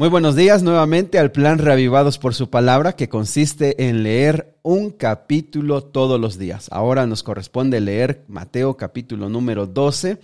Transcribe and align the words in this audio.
Muy 0.00 0.08
buenos 0.08 0.34
días 0.34 0.62
nuevamente 0.62 1.18
al 1.18 1.30
plan 1.30 1.58
Reavivados 1.58 2.16
por 2.16 2.34
su 2.34 2.48
palabra 2.48 2.94
que 2.94 3.10
consiste 3.10 3.86
en 3.86 4.02
leer 4.02 4.56
un 4.62 4.88
capítulo 4.88 5.82
todos 5.82 6.18
los 6.18 6.38
días. 6.38 6.68
Ahora 6.72 7.06
nos 7.06 7.22
corresponde 7.22 7.82
leer 7.82 8.24
Mateo 8.26 8.78
capítulo 8.78 9.28
número 9.28 9.66
12 9.66 10.18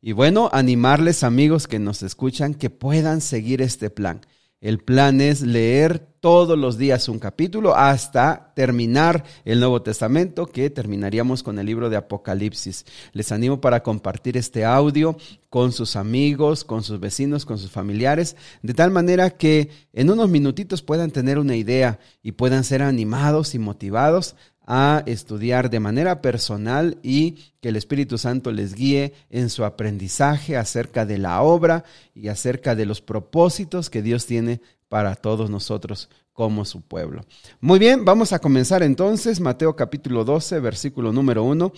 y 0.00 0.12
bueno, 0.12 0.48
animarles 0.54 1.24
amigos 1.24 1.68
que 1.68 1.78
nos 1.78 2.02
escuchan 2.02 2.54
que 2.54 2.70
puedan 2.70 3.20
seguir 3.20 3.60
este 3.60 3.90
plan. 3.90 4.22
El 4.60 4.80
plan 4.80 5.20
es 5.20 5.42
leer 5.42 6.00
todos 6.18 6.58
los 6.58 6.78
días 6.78 7.08
un 7.08 7.20
capítulo 7.20 7.76
hasta 7.76 8.52
terminar 8.56 9.22
el 9.44 9.60
Nuevo 9.60 9.82
Testamento, 9.82 10.46
que 10.46 10.68
terminaríamos 10.68 11.44
con 11.44 11.60
el 11.60 11.66
libro 11.66 11.88
de 11.90 11.96
Apocalipsis. 11.96 12.84
Les 13.12 13.30
animo 13.30 13.60
para 13.60 13.84
compartir 13.84 14.36
este 14.36 14.64
audio 14.64 15.16
con 15.48 15.70
sus 15.70 15.94
amigos, 15.94 16.64
con 16.64 16.82
sus 16.82 16.98
vecinos, 16.98 17.46
con 17.46 17.58
sus 17.58 17.70
familiares, 17.70 18.34
de 18.62 18.74
tal 18.74 18.90
manera 18.90 19.30
que 19.30 19.70
en 19.92 20.10
unos 20.10 20.28
minutitos 20.28 20.82
puedan 20.82 21.12
tener 21.12 21.38
una 21.38 21.54
idea 21.54 22.00
y 22.20 22.32
puedan 22.32 22.64
ser 22.64 22.82
animados 22.82 23.54
y 23.54 23.60
motivados 23.60 24.34
a 24.70 25.02
estudiar 25.06 25.70
de 25.70 25.80
manera 25.80 26.20
personal 26.20 26.98
y 27.02 27.38
que 27.62 27.70
el 27.70 27.76
Espíritu 27.76 28.18
Santo 28.18 28.52
les 28.52 28.74
guíe 28.74 29.14
en 29.30 29.48
su 29.48 29.64
aprendizaje 29.64 30.58
acerca 30.58 31.06
de 31.06 31.16
la 31.16 31.40
obra 31.40 31.84
y 32.14 32.28
acerca 32.28 32.74
de 32.74 32.84
los 32.84 33.00
propósitos 33.00 33.88
que 33.88 34.02
Dios 34.02 34.26
tiene 34.26 34.60
para 34.90 35.14
todos 35.14 35.48
nosotros 35.48 36.10
como 36.34 36.66
su 36.66 36.82
pueblo. 36.82 37.24
Muy 37.62 37.78
bien, 37.78 38.04
vamos 38.04 38.34
a 38.34 38.40
comenzar 38.40 38.82
entonces 38.82 39.40
Mateo 39.40 39.74
capítulo 39.74 40.22
12, 40.22 40.60
versículo 40.60 41.14
número 41.14 41.44
1. 41.44 41.72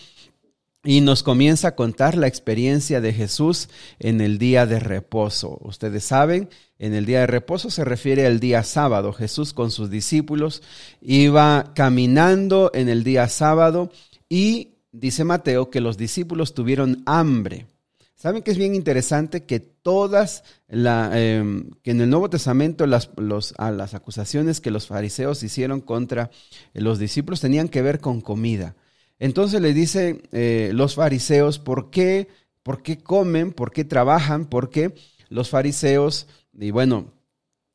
Y 0.82 1.02
nos 1.02 1.22
comienza 1.22 1.68
a 1.68 1.74
contar 1.74 2.16
la 2.16 2.26
experiencia 2.26 3.02
de 3.02 3.12
Jesús 3.12 3.68
en 3.98 4.22
el 4.22 4.38
día 4.38 4.64
de 4.64 4.80
reposo. 4.80 5.58
Ustedes 5.60 6.04
saben, 6.04 6.48
en 6.78 6.94
el 6.94 7.04
día 7.04 7.20
de 7.20 7.26
reposo 7.26 7.70
se 7.70 7.84
refiere 7.84 8.26
al 8.26 8.40
día 8.40 8.62
sábado. 8.62 9.12
Jesús 9.12 9.52
con 9.52 9.70
sus 9.70 9.90
discípulos 9.90 10.62
iba 11.02 11.72
caminando 11.74 12.70
en 12.72 12.88
el 12.88 13.04
día 13.04 13.28
sábado 13.28 13.92
y 14.30 14.78
dice 14.90 15.24
Mateo 15.24 15.68
que 15.68 15.82
los 15.82 15.98
discípulos 15.98 16.54
tuvieron 16.54 17.02
hambre. 17.04 17.66
Saben 18.14 18.42
que 18.42 18.50
es 18.50 18.58
bien 18.58 18.74
interesante 18.74 19.44
que 19.44 19.60
todas, 19.60 20.44
em, 20.68 21.70
que 21.82 21.90
en 21.90 22.00
el 22.00 22.10
Nuevo 22.10 22.28
Testamento 22.30 22.86
las, 22.86 23.10
las 23.16 23.94
acusaciones 23.94 24.60
que 24.60 24.70
los 24.70 24.86
fariseos 24.86 25.42
hicieron 25.42 25.80
contra 25.80 26.30
los 26.72 26.98
discípulos 26.98 27.40
tenían 27.40 27.68
que 27.68 27.82
ver 27.82 28.00
con 28.00 28.20
comida. 28.20 28.76
Entonces 29.20 29.60
le 29.60 29.72
dice 29.74 30.22
eh, 30.32 30.72
los 30.74 30.96
fariseos, 30.96 31.58
¿por 31.58 31.90
qué? 31.90 32.28
¿Por 32.64 32.82
qué 32.82 32.98
comen? 32.98 33.52
¿Por 33.52 33.70
qué 33.70 33.84
trabajan? 33.84 34.46
Porque 34.46 34.94
los 35.28 35.50
fariseos, 35.50 36.26
y 36.52 36.70
bueno, 36.72 37.12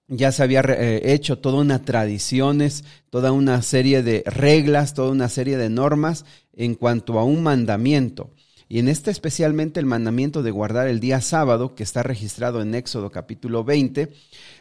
ya 0.08 0.32
se 0.32 0.44
había 0.44 0.62
eh, 0.62 1.14
hecho 1.14 1.38
toda 1.38 1.62
una 1.62 1.84
tradiciones, 1.84 2.84
toda 3.10 3.32
una 3.32 3.62
serie 3.62 4.04
de 4.04 4.24
reglas, 4.26 4.94
toda 4.94 5.12
una 5.12 5.30
serie 5.30 5.58
de 5.58 5.70
normas 5.70 6.26
en 6.54 6.76
cuanto 6.76 7.20
a 7.20 7.24
un 7.24 7.44
mandamiento. 7.44 8.32
Y 8.68 8.80
en 8.80 8.88
este 8.88 9.12
especialmente 9.12 9.80
el 9.80 9.86
mandamiento 9.86 10.42
de 10.44 10.52
guardar 10.52 10.88
el 10.88 11.00
día 11.00 11.22
sábado, 11.22 11.76
que 11.76 11.84
está 11.84 12.04
registrado 12.04 12.62
en 12.62 12.74
Éxodo 12.74 13.12
capítulo 13.12 13.64
20, 13.64 14.12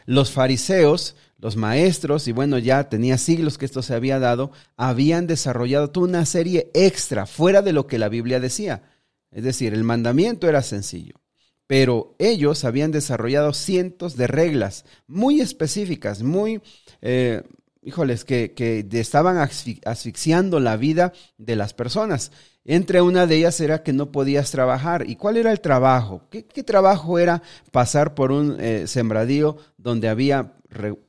los 0.05 0.31
fariseos 0.31 1.15
los 1.37 1.57
maestros, 1.57 2.27
y 2.27 2.31
bueno, 2.31 2.57
ya 2.57 2.89
tenía 2.89 3.17
siglos 3.17 3.57
que 3.57 3.65
esto 3.65 3.81
se 3.81 3.93
había 3.93 4.19
dado, 4.19 4.51
habían 4.77 5.27
desarrollado 5.27 5.91
toda 5.91 6.07
una 6.07 6.25
serie 6.25 6.71
extra 6.73 7.25
fuera 7.25 7.61
de 7.61 7.73
lo 7.73 7.87
que 7.87 7.99
la 7.99 8.09
Biblia 8.09 8.39
decía. 8.39 8.83
Es 9.31 9.43
decir, 9.43 9.73
el 9.73 9.83
mandamiento 9.83 10.47
era 10.47 10.63
sencillo, 10.63 11.15
pero 11.67 12.15
ellos 12.19 12.63
habían 12.63 12.91
desarrollado 12.91 13.53
cientos 13.53 14.15
de 14.15 14.27
reglas 14.27 14.85
muy 15.07 15.41
específicas, 15.41 16.23
muy, 16.23 16.61
eh, 17.01 17.43
híjoles, 17.85 18.25
que, 18.25 18.53
que 18.53 18.85
estaban 18.91 19.37
asfixiando 19.37 20.59
la 20.59 20.75
vida 20.75 21.13
de 21.37 21.55
las 21.55 21.73
personas. 21.73 22.31
Entre 22.65 22.99
una 22.99 23.27
de 23.27 23.37
ellas 23.37 23.61
era 23.61 23.83
que 23.83 23.93
no 23.93 24.11
podías 24.11 24.49
trabajar. 24.49 25.07
¿Y 25.07 25.15
cuál 25.17 25.37
era 25.37 25.51
el 25.51 25.61
trabajo? 25.61 26.23
¿Qué, 26.31 26.41
trabajo 26.63 27.19
era 27.19 27.43
pasar 27.71 28.15
por 28.15 28.31
un 28.31 28.57
eh, 28.59 28.87
sembradío 28.87 29.57
donde 29.77 30.09
había 30.09 30.53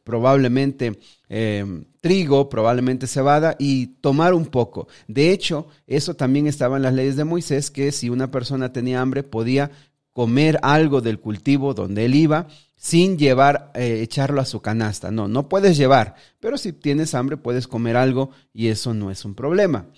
probablemente 0.05 0.99
em, 1.31 1.87
trigo, 2.03 2.51
probablemente 2.51 3.06
cebada 3.06 3.56
y 3.59 3.87
tomar 4.03 4.34
un 4.34 4.45
poco? 4.45 4.87
De 5.09 5.33
hecho, 5.33 5.67
eso 5.87 6.15
también 6.15 6.47
estaba 6.47 6.77
en 6.77 6.83
las 6.83 6.93
leyes 6.93 7.17
de 7.17 7.25
Moisés, 7.25 7.71
que 7.71 7.91
si 7.91 8.11
una 8.11 8.31
persona 8.31 8.71
tenía 8.71 9.01
hambre 9.01 9.22
podía 9.22 9.71
comer 10.12 10.59
algo 10.62 11.01
del 11.01 11.21
cultivo 11.21 11.72
donde 11.72 12.05
él 12.05 12.15
iba 12.15 12.49
sin 12.87 13.19
llevar, 13.19 13.73
eh, 13.75 13.99
echarlo 14.01 14.41
a 14.41 14.45
su 14.45 14.61
canasta. 14.61 15.11
No, 15.11 15.27
no 15.27 15.49
puedes 15.49 15.77
llevar, 15.77 16.15
pero 16.39 16.57
si 16.57 16.73
tienes 16.73 17.17
hambre 17.17 17.37
puedes 17.37 17.67
comer 17.67 17.97
algo 17.97 18.31
y 18.53 18.69
eso 18.69 18.95
no 18.95 19.11
es 19.11 19.25
un 19.25 19.35
problema 19.35 19.89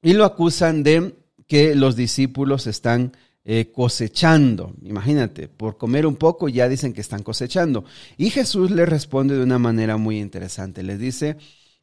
y 0.00 0.12
lo 0.12 0.24
acusan 0.24 0.84
de 0.84 1.16
que 1.48 1.74
los 1.74 1.96
discípulos 1.96 2.68
están 2.68 3.16
eh, 3.44 3.72
cosechando. 3.74 4.74
Imagínate, 4.82 5.48
por 5.48 5.76
comer 5.76 6.06
un 6.06 6.14
poco 6.14 6.48
ya 6.48 6.68
dicen 6.68 6.92
que 6.92 7.00
están 7.00 7.24
cosechando. 7.24 7.84
Y 8.16 8.30
Jesús 8.30 8.70
le 8.70 8.86
responde 8.86 9.36
de 9.36 9.42
una 9.42 9.58
manera 9.58 9.96
muy 9.96 10.20
interesante. 10.20 10.84
Les 10.84 11.00
dice 11.00 11.36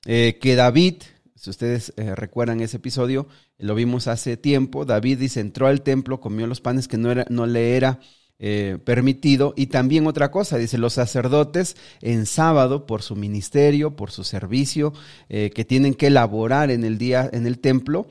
eh, 0.06 0.38
que 0.40 0.56
David, 0.56 0.96
si 1.36 1.50
ustedes 1.50 1.94
recuerdan 1.98 2.62
ese 2.62 2.78
episodio, 2.78 3.28
lo 3.58 3.76
vimos 3.76 4.08
hace 4.08 4.38
tiempo, 4.38 4.86
David 4.86 5.18
dice, 5.18 5.42
entró 5.42 5.68
al 5.68 5.82
templo, 5.82 6.22
comió 6.22 6.48
los 6.48 6.62
panes 6.62 6.88
que 6.88 6.98
no, 6.98 7.12
era, 7.12 7.26
no 7.30 7.46
le 7.48 7.76
era 7.76 8.00
permitido. 8.38 9.54
Y 9.56 9.68
también 9.68 10.08
otra 10.08 10.30
cosa, 10.30 10.58
dice, 10.58 10.78
los 10.78 10.94
sacerdotes 10.94 11.78
en 12.02 12.26
sábado, 12.26 12.86
por 12.86 13.02
su 13.02 13.16
ministerio, 13.16 13.96
por 13.96 14.12
su 14.12 14.24
servicio, 14.24 14.94
que 15.30 15.66
tienen 15.68 15.94
que 15.94 16.08
elaborar 16.08 16.70
en 16.70 16.84
el 16.84 16.98
día, 16.98 17.30
en 17.32 17.48
el 17.48 17.60
templo, 17.60 18.08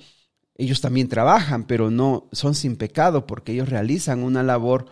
ellos 0.57 0.81
también 0.81 1.09
trabajan, 1.09 1.67
pero 1.67 1.91
no 1.91 2.29
son 2.33 2.55
sin 2.55 2.77
pecado 2.77 3.27
porque 3.27 3.53
ellos 3.53 3.69
realizan 3.69 4.23
una 4.23 4.43
labor 4.43 4.87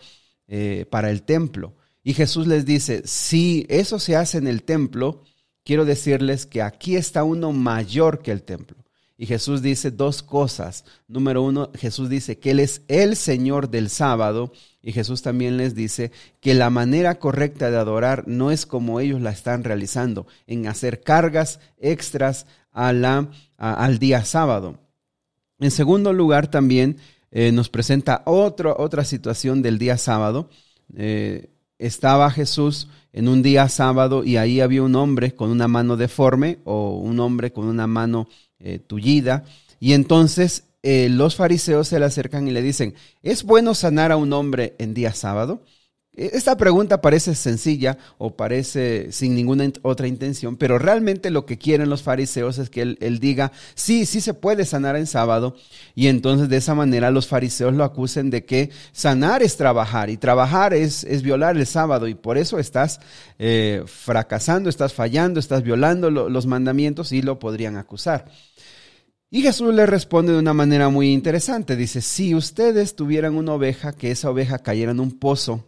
eh, 0.47 0.85
para 0.89 1.09
el 1.09 1.23
templo. 1.23 1.75
Y 2.03 2.13
Jesús 2.13 2.47
les 2.47 2.65
dice, 2.65 3.03
si 3.05 3.65
eso 3.69 3.97
se 3.97 4.17
hace 4.17 4.37
en 4.37 4.47
el 4.47 4.63
templo, 4.63 5.23
quiero 5.63 5.85
decirles 5.85 6.45
que 6.45 6.61
aquí 6.61 6.97
está 6.97 7.23
uno 7.23 7.53
mayor 7.53 8.21
que 8.21 8.31
el 8.31 8.43
templo. 8.43 8.82
Y 9.23 9.25
Jesús 9.25 9.61
dice 9.61 9.89
dos 9.89 10.21
cosas. 10.21 10.83
Número 11.07 11.43
uno, 11.43 11.71
Jesús 11.75 12.09
dice 12.09 12.39
que 12.39 12.51
Él 12.51 12.59
es 12.59 12.81
el 12.89 13.15
Señor 13.15 13.69
del 13.69 13.89
sábado. 13.89 14.51
Y 14.81 14.91
Jesús 14.91 15.21
también 15.21 15.55
les 15.55 15.75
dice 15.75 16.11
que 16.41 16.53
la 16.53 16.69
manera 16.69 17.19
correcta 17.19 17.71
de 17.71 17.77
adorar 17.77 18.25
no 18.27 18.51
es 18.51 18.65
como 18.65 18.99
ellos 18.99 19.21
la 19.21 19.29
están 19.29 19.63
realizando, 19.63 20.27
en 20.45 20.67
hacer 20.67 21.03
cargas 21.03 21.61
extras 21.77 22.47
al 22.73 23.97
día 23.97 24.25
sábado. 24.25 24.77
En 25.57 25.71
segundo 25.71 26.11
lugar, 26.11 26.51
también 26.51 26.97
eh, 27.31 27.53
nos 27.53 27.69
presenta 27.69 28.23
otra 28.25 29.05
situación 29.05 29.61
del 29.61 29.79
día 29.79 29.97
sábado. 29.97 30.49
Eh, 30.97 31.49
estaba 31.79 32.29
Jesús 32.29 32.89
en 33.13 33.29
un 33.29 33.41
día 33.41 33.69
sábado 33.69 34.23
y 34.25 34.35
ahí 34.35 34.59
había 34.59 34.83
un 34.83 34.95
hombre 34.95 35.33
con 35.33 35.49
una 35.49 35.69
mano 35.69 35.95
deforme 35.95 36.59
o 36.65 36.97
un 36.97 37.21
hombre 37.21 37.53
con 37.53 37.67
una 37.67 37.87
mano 37.87 38.27
eh, 38.63 38.79
tullida. 38.79 39.43
Y 39.79 39.93
entonces 39.93 40.63
los 40.83 41.35
fariseos 41.35 41.87
se 41.87 41.97
le 41.97 42.05
acercan 42.05 42.47
y 42.47 42.51
le 42.51 42.61
dicen, 42.61 42.93
¿es 43.21 43.43
bueno 43.43 43.73
sanar 43.73 44.11
a 44.11 44.17
un 44.17 44.33
hombre 44.33 44.75
en 44.79 44.93
día 44.93 45.13
sábado? 45.13 45.61
E, 46.15 46.31
esta 46.33 46.55
pregunta 46.57 47.01
parece 47.01 47.33
sencilla 47.33 47.97
o 48.17 48.35
parece 48.35 49.11
sin 49.11 49.35
ninguna 49.35 49.71
otra 49.81 50.07
intención, 50.07 50.57
pero 50.57 50.77
realmente 50.77 51.31
lo 51.31 51.45
que 51.45 51.57
quieren 51.57 51.89
los 51.89 52.03
fariseos 52.03 52.57
es 52.59 52.69
que 52.69 52.81
él, 52.81 53.19
diga, 53.19 53.51
sí, 53.73 54.05
sí 54.05 54.21
se 54.21 54.33
puede 54.33 54.65
sanar 54.65 54.95
en 54.95 55.07
sábado, 55.07 55.55
y 55.95 56.07
entonces 56.07 56.49
de 56.49 56.57
esa 56.57 56.75
manera 56.75 57.09
los 57.11 57.27
fariseos 57.27 57.73
lo 57.73 57.83
acusen 57.83 58.29
de 58.29 58.45
que 58.45 58.69
sanar 58.91 59.41
es 59.41 59.57
trabajar 59.57 60.09
y 60.09 60.17
trabajar 60.17 60.73
es, 60.73 61.03
es 61.03 61.23
violar 61.23 61.57
el 61.57 61.65
sábado, 61.65 62.07
y 62.07 62.13
por 62.13 62.37
eso 62.37 62.59
estás 62.59 62.99
eh, 63.39 63.83
fracasando, 63.87 64.69
estás 64.69 64.93
fallando, 64.93 65.39
estás 65.39 65.63
violando 65.63 66.11
los 66.11 66.45
mandamientos 66.45 67.11
y 67.11 67.21
lo 67.21 67.39
podrían 67.39 67.77
acusar. 67.77 68.25
Y 69.33 69.41
Jesús 69.41 69.73
le 69.73 69.87
responde 69.87 70.31
de 70.31 70.37
una 70.37 70.53
manera 70.53 70.89
muy 70.89 71.11
interesante. 71.11 71.75
Dice, 71.75 72.01
si 72.01 72.35
ustedes 72.35 72.95
tuvieran 72.95 73.35
una 73.35 73.53
oveja, 73.53 73.91
que 73.91 74.11
esa 74.11 74.29
oveja 74.29 74.59
cayera 74.59 74.91
en 74.91 74.99
un 74.99 75.17
pozo 75.17 75.65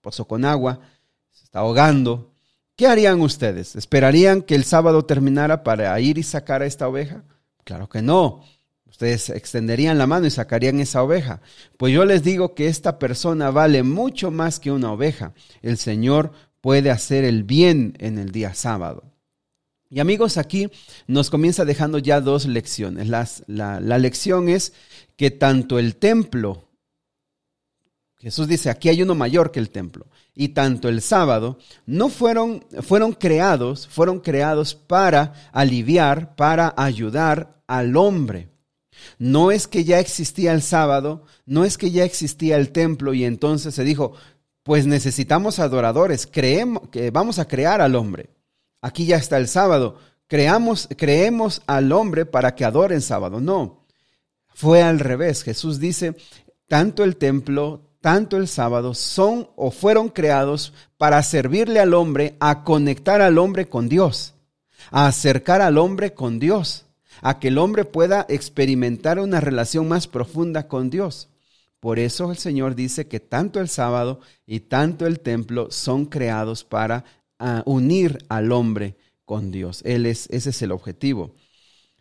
pozo 0.00 0.28
con 0.28 0.44
agua, 0.44 0.78
se 1.32 1.42
está 1.42 1.58
ahogando. 1.58 2.30
¿Qué 2.76 2.86
harían 2.86 3.20
ustedes? 3.20 3.74
¿Esperarían 3.74 4.42
que 4.42 4.54
el 4.54 4.62
sábado 4.62 5.06
terminara 5.06 5.64
para 5.64 5.98
ir 6.00 6.18
y 6.18 6.22
sacar 6.22 6.62
a 6.62 6.66
esta 6.66 6.86
oveja? 6.86 7.24
Claro 7.64 7.88
que 7.88 8.00
no. 8.00 8.44
Ustedes 8.86 9.28
extenderían 9.30 9.98
la 9.98 10.06
mano 10.06 10.28
y 10.28 10.30
sacarían 10.30 10.78
esa 10.78 11.02
oveja. 11.02 11.40
Pues 11.78 11.92
yo 11.92 12.04
les 12.04 12.22
digo 12.22 12.54
que 12.54 12.68
esta 12.68 13.00
persona 13.00 13.50
vale 13.50 13.82
mucho 13.82 14.30
más 14.30 14.60
que 14.60 14.70
una 14.70 14.92
oveja. 14.92 15.34
El 15.62 15.78
Señor 15.78 16.30
puede 16.60 16.92
hacer 16.92 17.24
el 17.24 17.42
bien 17.42 17.96
en 17.98 18.18
el 18.18 18.30
día 18.30 18.54
sábado. 18.54 19.09
Y 19.90 20.00
amigos, 20.00 20.38
aquí 20.38 20.68
nos 21.06 21.28
comienza 21.28 21.64
dejando 21.64 21.98
ya 21.98 22.20
dos 22.20 22.46
lecciones. 22.46 23.08
la, 23.08 23.28
la 23.48 23.98
lección 23.98 24.48
es 24.48 24.72
que 25.16 25.30
tanto 25.30 25.78
el 25.78 25.96
templo 25.96 26.70
Jesús 28.20 28.48
dice, 28.48 28.68
aquí 28.68 28.90
hay 28.90 29.02
uno 29.02 29.14
mayor 29.14 29.50
que 29.50 29.60
el 29.60 29.70
templo. 29.70 30.06
Y 30.34 30.48
tanto 30.48 30.88
el 30.90 31.00
sábado 31.00 31.58
no 31.86 32.10
fueron, 32.10 32.66
fueron 32.82 33.12
creados, 33.14 33.88
fueron 33.88 34.20
creados 34.20 34.74
para 34.74 35.32
aliviar, 35.52 36.36
para 36.36 36.74
ayudar 36.76 37.62
al 37.66 37.96
hombre. 37.96 38.50
No 39.18 39.50
es 39.50 39.66
que 39.66 39.84
ya 39.84 39.98
existía 40.00 40.52
el 40.52 40.60
sábado, 40.60 41.24
no 41.46 41.64
es 41.64 41.78
que 41.78 41.90
ya 41.90 42.04
existía 42.04 42.58
el 42.58 42.72
templo 42.72 43.14
y 43.14 43.24
entonces 43.24 43.74
se 43.74 43.84
dijo, 43.84 44.12
pues 44.62 44.86
necesitamos 44.86 45.58
adoradores, 45.58 46.28
creemos 46.30 46.88
que 46.90 47.10
vamos 47.10 47.38
a 47.38 47.48
crear 47.48 47.80
al 47.80 47.96
hombre. 47.96 48.28
Aquí 48.82 49.06
ya 49.06 49.16
está 49.16 49.36
el 49.36 49.48
sábado, 49.48 49.98
creamos, 50.26 50.88
creemos 50.96 51.62
al 51.66 51.92
hombre 51.92 52.24
para 52.24 52.54
que 52.54 52.64
adoren 52.64 53.00
sábado. 53.00 53.40
No, 53.40 53.86
fue 54.54 54.82
al 54.82 55.00
revés. 55.00 55.42
Jesús 55.42 55.80
dice, 55.80 56.16
tanto 56.68 57.04
el 57.04 57.16
templo, 57.16 57.82
tanto 58.00 58.36
el 58.36 58.48
sábado 58.48 58.94
son 58.94 59.48
o 59.56 59.70
fueron 59.70 60.08
creados 60.08 60.72
para 60.96 61.22
servirle 61.22 61.80
al 61.80 61.94
hombre, 61.94 62.36
a 62.40 62.64
conectar 62.64 63.20
al 63.20 63.38
hombre 63.38 63.68
con 63.68 63.88
Dios, 63.88 64.34
a 64.90 65.06
acercar 65.06 65.60
al 65.60 65.78
hombre 65.78 66.14
con 66.14 66.38
Dios, 66.38 66.86
a 67.22 67.38
que 67.38 67.48
el 67.48 67.58
hombre 67.58 67.84
pueda 67.84 68.24
experimentar 68.28 69.18
una 69.18 69.40
relación 69.40 69.88
más 69.88 70.06
profunda 70.06 70.68
con 70.68 70.90
Dios. 70.90 71.28
Por 71.80 71.98
eso 71.98 72.30
el 72.30 72.38
Señor 72.38 72.74
dice 72.74 73.08
que 73.08 73.20
tanto 73.20 73.60
el 73.60 73.68
sábado 73.68 74.20
y 74.46 74.60
tanto 74.60 75.06
el 75.06 75.20
templo 75.20 75.70
son 75.70 76.04
creados 76.04 76.62
para 76.64 77.04
ah, 77.40 77.64
unir 77.66 78.18
al 78.28 78.52
hombre 78.52 78.96
con 79.24 79.50
Dios. 79.50 79.82
Él 79.84 80.06
es, 80.06 80.28
ese 80.30 80.50
es 80.50 80.62
el 80.62 80.70
objetivo. 80.70 81.34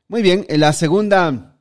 Muy 0.07 0.21
bien, 0.21 0.45
la 0.49 0.73
segunda 0.73 1.59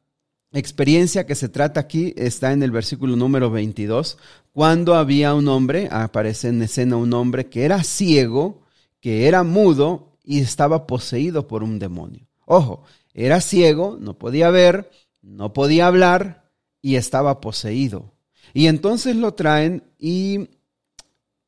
experiencia 0.52 1.26
que 1.26 1.34
se 1.34 1.48
trata 1.48 1.80
aquí 1.80 2.14
está 2.16 2.52
en 2.52 2.62
el 2.62 2.70
versículo 2.70 3.16
número 3.16 3.50
22, 3.50 4.19
cuando 4.52 4.94
había 4.94 5.34
un 5.34 5.48
hombre, 5.48 5.88
aparece 5.90 6.48
en 6.48 6.62
escena 6.62 6.96
un 6.96 7.12
hombre 7.12 7.48
que 7.48 7.64
era 7.64 7.82
ciego, 7.82 8.62
que 9.00 9.28
era 9.28 9.44
mudo 9.44 10.16
y 10.25 10.40
estaba 10.40 10.86
poseído 10.86 11.46
por 11.46 11.62
un 11.62 11.78
demonio. 11.78 12.26
Ojo, 12.46 12.84
era 13.14 13.40
ciego, 13.40 13.98
no 14.00 14.19
podía 14.19 14.50
ver, 14.50 14.90
no 15.22 15.52
podía 15.52 15.86
hablar 15.86 16.50
y 16.80 16.96
estaba 16.96 17.40
poseído. 17.40 18.14
Y 18.54 18.66
entonces 18.66 19.16
lo 19.16 19.34
traen 19.34 19.84
y 19.98 20.48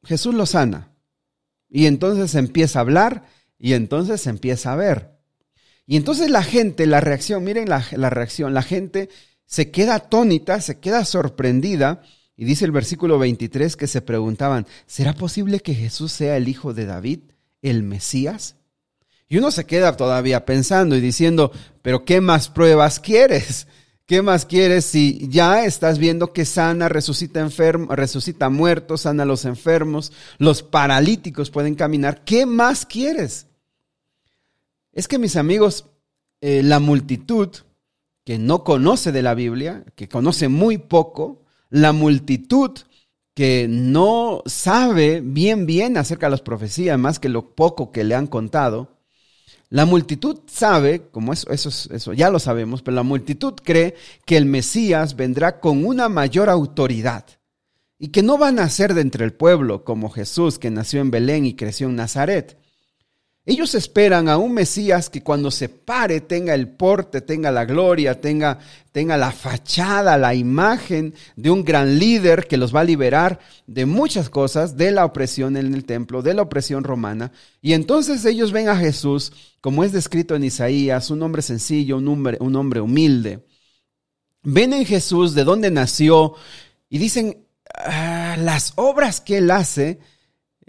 Jesús 0.05 0.35
lo 0.35 0.47
sana. 0.47 0.90
Y 1.71 1.87
entonces 1.87 2.35
empieza 2.35 2.81
a 2.81 2.83
hablar 2.83 3.25
y 3.59 3.75
entonces 3.75 4.27
empieza 4.27 4.73
a 4.73 4.77
ver. 4.77 5.21
Y 5.87 5.97
entonces 5.97 6.31
la 6.31 6.43
gente, 6.43 6.87
la 6.87 7.01
reacción, 7.01 7.45
miren 7.45 7.69
la, 7.69 7.81
reacción, 8.11 8.55
la 8.55 8.63
gente 8.63 9.09
se 9.47 9.71
queda 9.71 9.97
atónita, 9.97 10.61
se 10.61 10.79
queda 10.79 11.05
sorprendida. 11.05 12.03
Y 12.37 12.45
dice 12.45 12.65
el 12.65 12.73
versículo 12.73 13.19
23 13.19 13.77
que 13.77 13.87
se 13.87 14.01
preguntaban, 14.01 14.67
¿será 14.87 15.15
posible 15.15 15.61
que 15.61 15.75
Jesús 15.75 16.13
sea 16.13 16.37
el 16.37 16.49
hijo 16.49 16.75
de 16.75 16.87
David, 16.87 17.21
el 17.63 17.83
Mesías? 17.83 18.57
Y 19.29 19.39
uno 19.39 19.51
se 19.51 19.65
queda 19.65 19.97
todavía 19.97 20.45
pensando 20.45 20.97
y 20.97 21.01
diciendo, 21.01 21.53
pero 21.83 22.05
¿qué 22.05 22.21
más 22.21 22.49
pruebas 22.49 22.99
quieres? 22.99 23.69
¿Qué 24.11 24.23
más 24.23 24.45
quieres 24.45 24.87
si 24.87 25.29
ya 25.29 25.65
estás 25.65 26.01
viendo 26.01 26.33
que 26.33 26.45
sana, 26.45 26.89
resucita 26.89 27.39
enfermo, 27.39 27.95
resucita 27.95 28.51
muertos, 28.51 29.03
sana 29.03 29.23
a 29.23 29.27
los 29.27 29.45
enfermos, 29.45 30.11
los 30.39 30.65
paralíticos 30.65 31.53
pueden 31.53 31.77
caminar? 31.77 32.25
¿Qué 32.25 32.45
más 32.45 32.85
quieres? 32.85 33.47
Es 34.93 35.07
que 35.07 35.21
mis 35.21 35.37
amigos, 35.37 35.87
eh, 36.41 36.65
la 36.65 36.81
multitud 36.81 37.51
que 38.25 38.37
no 38.37 38.65
conoce 38.65 39.13
de 39.13 39.23
la 39.23 39.35
Biblia, 39.35 39.85
que 39.95 40.09
conoce 40.09 40.49
muy 40.49 40.79
poco, 40.79 41.45
la 41.69 41.93
multitud 41.93 42.73
que 43.33 43.69
no 43.71 44.43
sabe 44.45 45.21
bien 45.21 45.67
bien 45.67 45.97
acerca 45.97 46.27
de 46.27 46.31
las 46.33 46.43
profecías, 46.43 46.99
más 46.99 47.21
que 47.21 47.29
lo 47.29 47.55
poco 47.55 47.93
que 47.93 48.03
le 48.03 48.17
han 48.17 48.27
contado, 48.27 49.00
la 49.71 49.87
multitud 49.87 50.41
sabe, 50.47 51.09
como 51.13 51.33
eso, 51.33 51.49
eso, 51.51 51.69
eso 51.95 52.13
ya 52.13 52.29
lo 52.29 52.41
sabemos, 52.41 52.83
pero 52.83 52.97
la 52.97 53.05
multitud 53.05 53.55
cree 53.55 53.95
que 54.27 54.37
el 54.37 54.45
Mesías 54.45 55.15
vendrá 55.15 55.61
con 55.61 55.87
una 55.87 56.09
mayor 56.09 56.51
autoridad 56.51 57.25
y 57.97 58.09
que 58.09 58.25
no 58.25 58.37
va 58.37 58.49
a 58.49 58.53
nacer 58.53 58.95
de 58.95 59.03
entre 59.03 59.25
el 59.25 59.33
pueblo 59.33 59.85
como 59.85 60.11
Jesús 60.11 60.59
que 60.59 60.71
nació 60.71 61.01
en 61.01 61.13
Belén 61.13 61.47
y 61.47 61.55
creció 61.55 61.89
en 61.89 61.95
Nazaret. 61.95 62.60
Ellos 63.47 63.75
esperan 63.75 64.29
a 64.29 64.37
un 64.37 64.53
Mesías 64.53 65.09
que 65.09 65.23
cuando 65.23 65.51
se 65.51 65.71
pare 65.71 66.21
tenga 66.21 66.55
el 66.55 66.69
porte, 66.69 67.23
tenga 67.23 67.51
la 67.51 67.65
gloria, 67.65 68.21
tenga, 68.21 68.59
tenga 68.93 69.17
la 69.17 69.33
fachada, 69.33 70.19
la 70.19 70.35
imagen 70.35 71.15
de 71.37 71.51
un 71.51 71.65
gran 71.65 71.99
líder 71.99 72.47
que 72.47 72.59
los 72.59 72.75
va 72.75 72.81
a 72.81 72.85
liberar 72.85 73.41
de 73.67 73.87
muchas 73.87 74.29
cosas, 74.29 74.77
de 74.77 74.91
la 74.91 75.07
opresión 75.07 75.57
en 75.57 75.73
el 75.73 75.87
templo, 75.87 76.21
de 76.21 76.35
la 76.35 76.43
opresión 76.43 76.85
romana. 76.85 77.33
Y 77.63 77.73
entonces 77.73 78.27
ellos 78.27 78.53
ven 78.53 78.69
a 78.69 78.77
Jesús, 78.77 79.33
como 79.63 79.85
es 79.85 79.93
descrito 79.93 80.37
en 80.37 80.45
Isaías, 80.45 81.11
un 81.11 81.23
hombre 81.23 81.41
sencillo, 81.41 81.97
un 81.97 82.09
hombre, 82.09 82.37
un 82.41 82.55
hombre 82.57 82.83
humilde. 82.83 83.47
Ven 84.43 84.75
en 84.75 84.85
Jesús 84.85 85.35
de 85.35 85.45
dónde 85.45 85.71
nació 85.71 86.35
y 86.91 86.99
dicen, 86.99 87.47
ah, 87.75 88.37
las 88.39 88.75
obras 88.77 89.23
que 89.23 89.39
él 89.39 89.51
hace, 89.51 89.99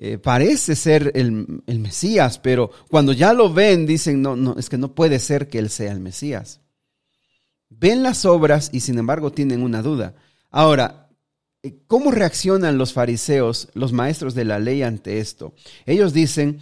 eh, 0.03 0.17
parece 0.17 0.75
ser 0.75 1.11
el, 1.13 1.61
el, 1.67 1.77
Mesías, 1.77 2.39
pero 2.39 2.71
cuando 2.89 3.13
ya 3.13 3.33
lo 3.33 3.53
ven 3.53 3.85
dicen, 3.85 4.19
no, 4.19 4.35
no, 4.35 4.55
es 4.57 4.67
que 4.67 4.79
no 4.79 4.95
puede 4.95 5.19
ser 5.19 5.47
que 5.47 5.59
él 5.59 5.69
sea 5.69 5.91
el 5.91 5.99
Mesías. 5.99 6.59
Ven 7.69 8.01
las 8.01 8.25
obras 8.25 8.71
y 8.73 8.79
sin 8.79 8.97
embargo 8.97 9.31
tienen 9.31 9.61
una 9.61 9.83
duda. 9.83 10.15
Ahora, 10.49 11.07
eh, 11.61 11.83
¿cómo 11.85 12.09
reaccionan 12.09 12.79
los 12.79 12.93
fariseos, 12.93 13.69
los 13.75 13.93
maestros 13.93 14.33
de 14.33 14.45
la 14.45 14.57
ley 14.57 14.81
ante 14.81 15.19
esto? 15.19 15.53
Ellos 15.85 16.13
dicen, 16.13 16.61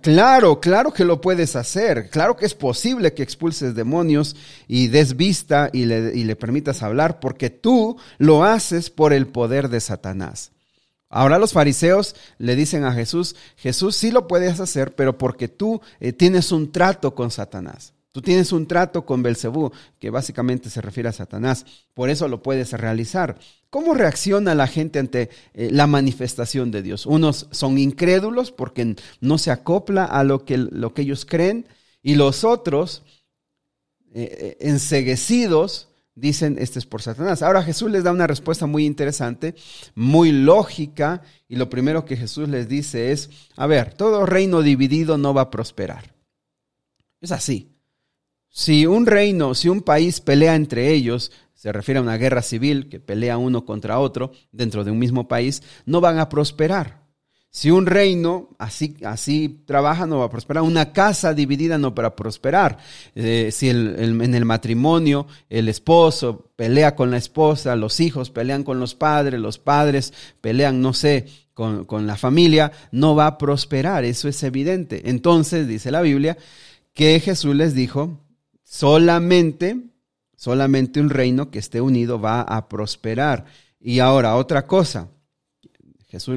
Claro, 0.00 0.60
claro 0.60 0.92
que 0.92 1.04
lo 1.04 1.20
puedes 1.20 1.56
hacer. 1.56 2.10
Claro 2.10 2.36
que 2.36 2.46
es 2.46 2.54
posible 2.54 3.12
que 3.12 3.24
expulses 3.24 3.74
demonios 3.74 4.36
y 4.68 4.86
des 4.86 5.16
vista 5.16 5.68
y 5.72 5.86
le, 5.86 6.12
y 6.14 6.22
le 6.22 6.36
permitas 6.36 6.84
hablar 6.84 7.18
porque 7.18 7.50
tú 7.50 7.96
lo 8.18 8.44
haces 8.44 8.90
por 8.90 9.12
el 9.12 9.26
poder 9.26 9.68
de 9.68 9.80
Satanás. 9.80 10.52
Ahora 11.08 11.38
los 11.38 11.52
fariseos 11.52 12.16
le 12.38 12.56
dicen 12.56 12.84
a 12.84 12.92
Jesús, 12.92 13.36
Jesús 13.56 13.96
sí 13.96 14.10
lo 14.10 14.26
puedes 14.26 14.58
hacer, 14.58 14.94
pero 14.94 15.18
porque 15.18 15.48
tú 15.48 15.80
eh, 16.00 16.12
tienes 16.12 16.50
un 16.50 16.72
trato 16.72 17.14
con 17.14 17.30
Satanás. 17.30 17.92
Tú 18.10 18.22
tienes 18.22 18.50
un 18.52 18.66
trato 18.66 19.04
con 19.04 19.22
Belcebú, 19.22 19.72
que 19.98 20.08
básicamente 20.08 20.70
se 20.70 20.80
refiere 20.80 21.10
a 21.10 21.12
Satanás. 21.12 21.66
Por 21.92 22.08
eso 22.08 22.28
lo 22.28 22.42
puedes 22.42 22.72
realizar. 22.72 23.38
¿Cómo 23.68 23.92
reacciona 23.92 24.54
la 24.54 24.66
gente 24.66 24.98
ante 24.98 25.28
eh, 25.52 25.68
la 25.70 25.86
manifestación 25.86 26.70
de 26.70 26.82
Dios? 26.82 27.04
Unos 27.04 27.46
son 27.50 27.76
incrédulos 27.76 28.52
porque 28.52 28.96
no 29.20 29.38
se 29.38 29.50
acopla 29.50 30.06
a 30.06 30.24
lo 30.24 30.44
que, 30.46 30.56
lo 30.56 30.94
que 30.94 31.02
ellos 31.02 31.26
creen 31.26 31.66
y 32.02 32.14
los 32.14 32.42
otros 32.42 33.02
eh, 34.14 34.56
enseguecidos 34.60 35.90
dicen, 36.16 36.56
este 36.58 36.80
es 36.80 36.86
por 36.86 37.02
Satanás. 37.02 37.42
Ahora 37.42 37.62
Jesús 37.62 37.90
les 37.90 38.02
da 38.02 38.10
una 38.10 38.26
respuesta 38.26 38.66
muy 38.66 38.84
interesante, 38.84 39.54
muy 39.94 40.32
lógica, 40.32 41.22
y 41.46 41.54
lo 41.54 41.70
primero 41.70 42.04
que 42.04 42.16
Jesús 42.16 42.48
les 42.48 42.68
dice 42.68 43.12
es, 43.12 43.30
a 43.56 43.68
ver, 43.68 43.94
todo 43.94 44.26
reino 44.26 44.62
dividido 44.62 45.18
no 45.18 45.32
va 45.32 45.42
a 45.42 45.50
prosperar. 45.50 46.14
Es 47.20 47.30
así. 47.30 47.76
Si 48.48 48.86
un 48.86 49.06
reino, 49.06 49.54
si 49.54 49.68
un 49.68 49.82
país 49.82 50.20
pelea 50.20 50.56
entre 50.56 50.90
ellos, 50.92 51.30
se 51.54 51.72
refiere 51.72 51.98
a 51.98 52.02
una 52.02 52.16
guerra 52.16 52.42
civil 52.42 52.88
que 52.88 53.00
pelea 53.00 53.38
uno 53.38 53.64
contra 53.64 53.98
otro 53.98 54.32
dentro 54.50 54.82
de 54.82 54.90
un 54.90 54.98
mismo 54.98 55.28
país, 55.28 55.62
no 55.84 56.00
van 56.00 56.18
a 56.18 56.28
prosperar. 56.28 57.05
Si 57.50 57.70
un 57.70 57.86
reino 57.86 58.50
así, 58.58 58.96
así 59.02 59.62
trabaja, 59.64 60.06
no 60.06 60.18
va 60.18 60.26
a 60.26 60.30
prosperar. 60.30 60.62
Una 60.62 60.92
casa 60.92 61.32
dividida 61.32 61.78
no 61.78 61.94
para 61.94 62.14
prosperar. 62.14 62.76
Eh, 63.14 63.48
si 63.50 63.70
en 63.70 64.34
el 64.34 64.44
matrimonio 64.44 65.26
el 65.48 65.70
esposo 65.70 66.50
pelea 66.54 66.94
con 66.94 67.10
la 67.10 67.16
esposa, 67.16 67.74
los 67.74 67.98
hijos 68.00 68.30
pelean 68.30 68.62
con 68.62 68.78
los 68.78 68.94
padres, 68.94 69.40
los 69.40 69.58
padres 69.58 70.12
pelean, 70.42 70.82
no 70.82 70.92
sé, 70.92 71.28
con, 71.54 71.86
con 71.86 72.06
la 72.06 72.16
familia, 72.16 72.72
no 72.92 73.14
va 73.14 73.26
a 73.26 73.38
prosperar. 73.38 74.04
Eso 74.04 74.28
es 74.28 74.42
evidente. 74.42 75.08
Entonces, 75.08 75.66
dice 75.66 75.90
la 75.90 76.02
Biblia, 76.02 76.36
que 76.92 77.18
Jesús 77.20 77.56
les 77.56 77.74
dijo, 77.74 78.20
solamente, 78.64 79.80
solamente 80.36 81.00
un 81.00 81.08
reino 81.08 81.50
que 81.50 81.58
esté 81.58 81.80
unido 81.80 82.20
va 82.20 82.42
a 82.42 82.68
prosperar. 82.68 83.46
Y 83.80 84.00
ahora, 84.00 84.36
otra 84.36 84.66
cosa 84.66 85.08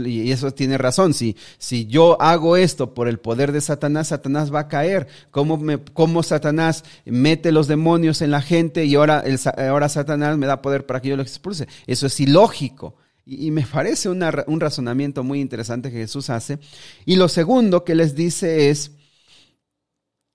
Y 0.05 0.31
eso 0.31 0.51
tiene 0.51 0.77
razón. 0.77 1.13
Si, 1.13 1.35
si 1.57 1.87
yo 1.87 2.21
hago 2.21 2.57
esto 2.57 2.93
por 2.93 3.07
el 3.07 3.19
poder 3.19 3.51
de 3.51 3.61
Satanás, 3.61 4.09
Satanás 4.09 4.53
va 4.53 4.61
a 4.61 4.67
caer. 4.67 5.07
¿Cómo, 5.31 5.59
cómo 5.93 6.23
Satanás 6.23 6.83
mete 7.05 7.51
los 7.51 7.67
demonios 7.67 8.21
en 8.21 8.31
la 8.31 8.41
gente 8.41 8.85
y 8.85 8.95
ahora, 8.95 9.23
ahora 9.57 9.89
Satanás 9.89 10.37
me 10.37 10.47
da 10.47 10.61
poder 10.61 10.85
para 10.85 11.01
que 11.01 11.09
yo 11.09 11.17
los 11.17 11.27
expulse? 11.27 11.67
Eso 11.87 12.07
es 12.07 12.19
ilógico. 12.19 12.95
Y, 13.25 13.51
me 13.51 13.65
parece 13.65 14.09
un 14.09 14.59
razonamiento 14.59 15.23
muy 15.23 15.39
interesante 15.39 15.91
que 15.91 15.97
Jesús 15.97 16.29
hace. 16.29 16.57
Y 17.05 17.15
lo 17.15 17.27
segundo 17.27 17.83
que 17.83 17.93
les 17.93 18.15
dice 18.15 18.69
es, 18.71 18.91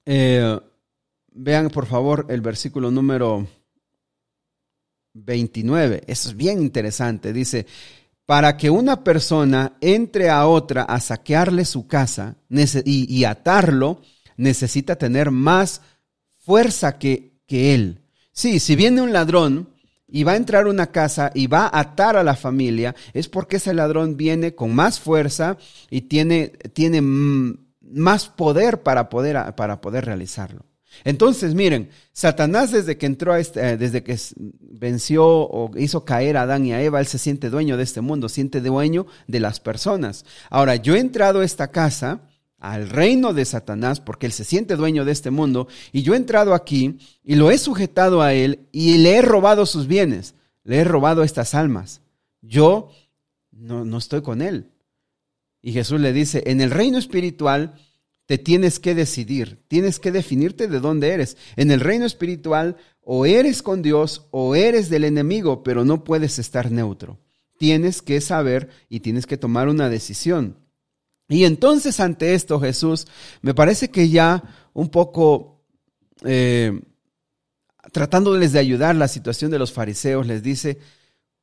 eh, 0.06 0.60
vean 1.32 1.70
por 1.70 1.86
favor 1.86 2.26
el 2.28 2.40
versículo 2.40 2.90
número 2.90 3.48
29. 5.14 6.04
Eso 6.06 6.28
es 6.28 6.36
bien 6.36 6.60
interesante. 6.60 7.32
Dice, 7.32 7.66
para 8.26 8.56
que 8.56 8.70
una 8.70 9.04
persona 9.04 9.76
entre 9.80 10.30
a 10.30 10.46
otra 10.46 10.82
a 10.82 11.00
saquearle 11.00 11.64
su 11.64 11.86
casa 11.86 12.36
y, 12.84 13.24
atarlo, 13.24 14.00
necesita 14.36 14.96
tener 14.96 15.30
más 15.30 15.82
fuerza 16.38 16.98
que, 16.98 17.38
que 17.46 17.74
él. 17.74 18.00
Sí, 18.32 18.60
si 18.60 18.76
viene 18.76 19.02
un 19.02 19.12
ladrón 19.12 19.68
y 20.08 20.24
va 20.24 20.32
a 20.32 20.36
entrar 20.36 20.66
a 20.66 20.70
una 20.70 20.86
casa 20.86 21.30
y 21.34 21.46
va 21.46 21.66
a 21.66 21.80
atar 21.80 22.16
a 22.16 22.22
la 22.22 22.34
familia, 22.34 22.94
es 23.12 23.28
porque 23.28 23.56
ese 23.56 23.74
ladrón 23.74 24.16
viene 24.16 24.54
con 24.54 24.74
más 24.74 25.00
fuerza 25.00 25.58
y 25.90 26.02
tiene, 26.02 26.48
tiene 26.72 27.00
más 27.80 28.28
poder 28.28 28.82
para 28.82 29.08
poder, 29.08 29.54
para 29.54 29.80
poder 29.80 30.06
realizarlo. 30.06 30.64
Entonces, 31.02 31.54
miren, 31.54 31.90
Satanás 32.12 32.70
desde 32.70 32.96
que 32.96 33.06
entró, 33.06 33.34
este, 33.34 33.70
eh, 33.70 33.76
desde 33.76 34.02
que 34.02 34.16
venció 34.60 35.26
o 35.26 35.70
hizo 35.76 36.04
caer 36.04 36.36
a 36.36 36.42
Adán 36.42 36.64
y 36.66 36.72
a 36.72 36.82
Eva, 36.82 37.00
él 37.00 37.06
se 37.06 37.18
siente 37.18 37.50
dueño 37.50 37.76
de 37.76 37.82
este 37.82 38.00
mundo, 38.00 38.28
siente 38.28 38.60
dueño 38.60 39.06
de 39.26 39.40
las 39.40 39.60
personas. 39.60 40.24
Ahora, 40.50 40.76
yo 40.76 40.94
he 40.94 41.00
entrado 41.00 41.40
a 41.40 41.44
esta 41.44 41.68
casa, 41.68 42.20
al 42.58 42.88
reino 42.88 43.34
de 43.34 43.44
Satanás, 43.44 44.00
porque 44.00 44.26
él 44.26 44.32
se 44.32 44.44
siente 44.44 44.76
dueño 44.76 45.04
de 45.04 45.12
este 45.12 45.30
mundo, 45.30 45.68
y 45.92 46.02
yo 46.02 46.14
he 46.14 46.16
entrado 46.16 46.54
aquí 46.54 46.98
y 47.22 47.34
lo 47.34 47.50
he 47.50 47.58
sujetado 47.58 48.22
a 48.22 48.32
él 48.32 48.68
y 48.72 48.98
le 48.98 49.16
he 49.16 49.22
robado 49.22 49.66
sus 49.66 49.86
bienes, 49.86 50.34
le 50.62 50.78
he 50.78 50.84
robado 50.84 51.22
estas 51.22 51.54
almas. 51.54 52.00
Yo 52.40 52.90
no, 53.50 53.84
no 53.84 53.98
estoy 53.98 54.22
con 54.22 54.40
él. 54.40 54.70
Y 55.60 55.72
Jesús 55.72 56.00
le 56.00 56.12
dice, 56.12 56.42
en 56.46 56.60
el 56.60 56.70
reino 56.70 56.98
espiritual, 56.98 57.74
te 58.26 58.38
tienes 58.38 58.78
que 58.78 58.94
decidir, 58.94 59.62
tienes 59.68 59.98
que 59.98 60.10
definirte 60.10 60.66
de 60.66 60.80
dónde 60.80 61.10
eres. 61.10 61.36
En 61.56 61.70
el 61.70 61.80
reino 61.80 62.06
espiritual 62.06 62.76
o 63.02 63.26
eres 63.26 63.62
con 63.62 63.82
Dios 63.82 64.26
o 64.30 64.54
eres 64.54 64.88
del 64.88 65.04
enemigo, 65.04 65.62
pero 65.62 65.84
no 65.84 66.04
puedes 66.04 66.38
estar 66.38 66.70
neutro. 66.70 67.20
Tienes 67.58 68.02
que 68.02 68.20
saber 68.20 68.70
y 68.88 69.00
tienes 69.00 69.26
que 69.26 69.36
tomar 69.36 69.68
una 69.68 69.88
decisión. 69.88 70.58
Y 71.28 71.44
entonces 71.44 72.00
ante 72.00 72.34
esto 72.34 72.60
Jesús, 72.60 73.06
me 73.42 73.54
parece 73.54 73.90
que 73.90 74.08
ya 74.08 74.42
un 74.72 74.88
poco 74.88 75.62
eh, 76.24 76.80
tratándoles 77.92 78.52
de 78.52 78.58
ayudar 78.58 78.96
la 78.96 79.08
situación 79.08 79.50
de 79.50 79.58
los 79.58 79.72
fariseos, 79.72 80.26
les 80.26 80.42
dice, 80.42 80.78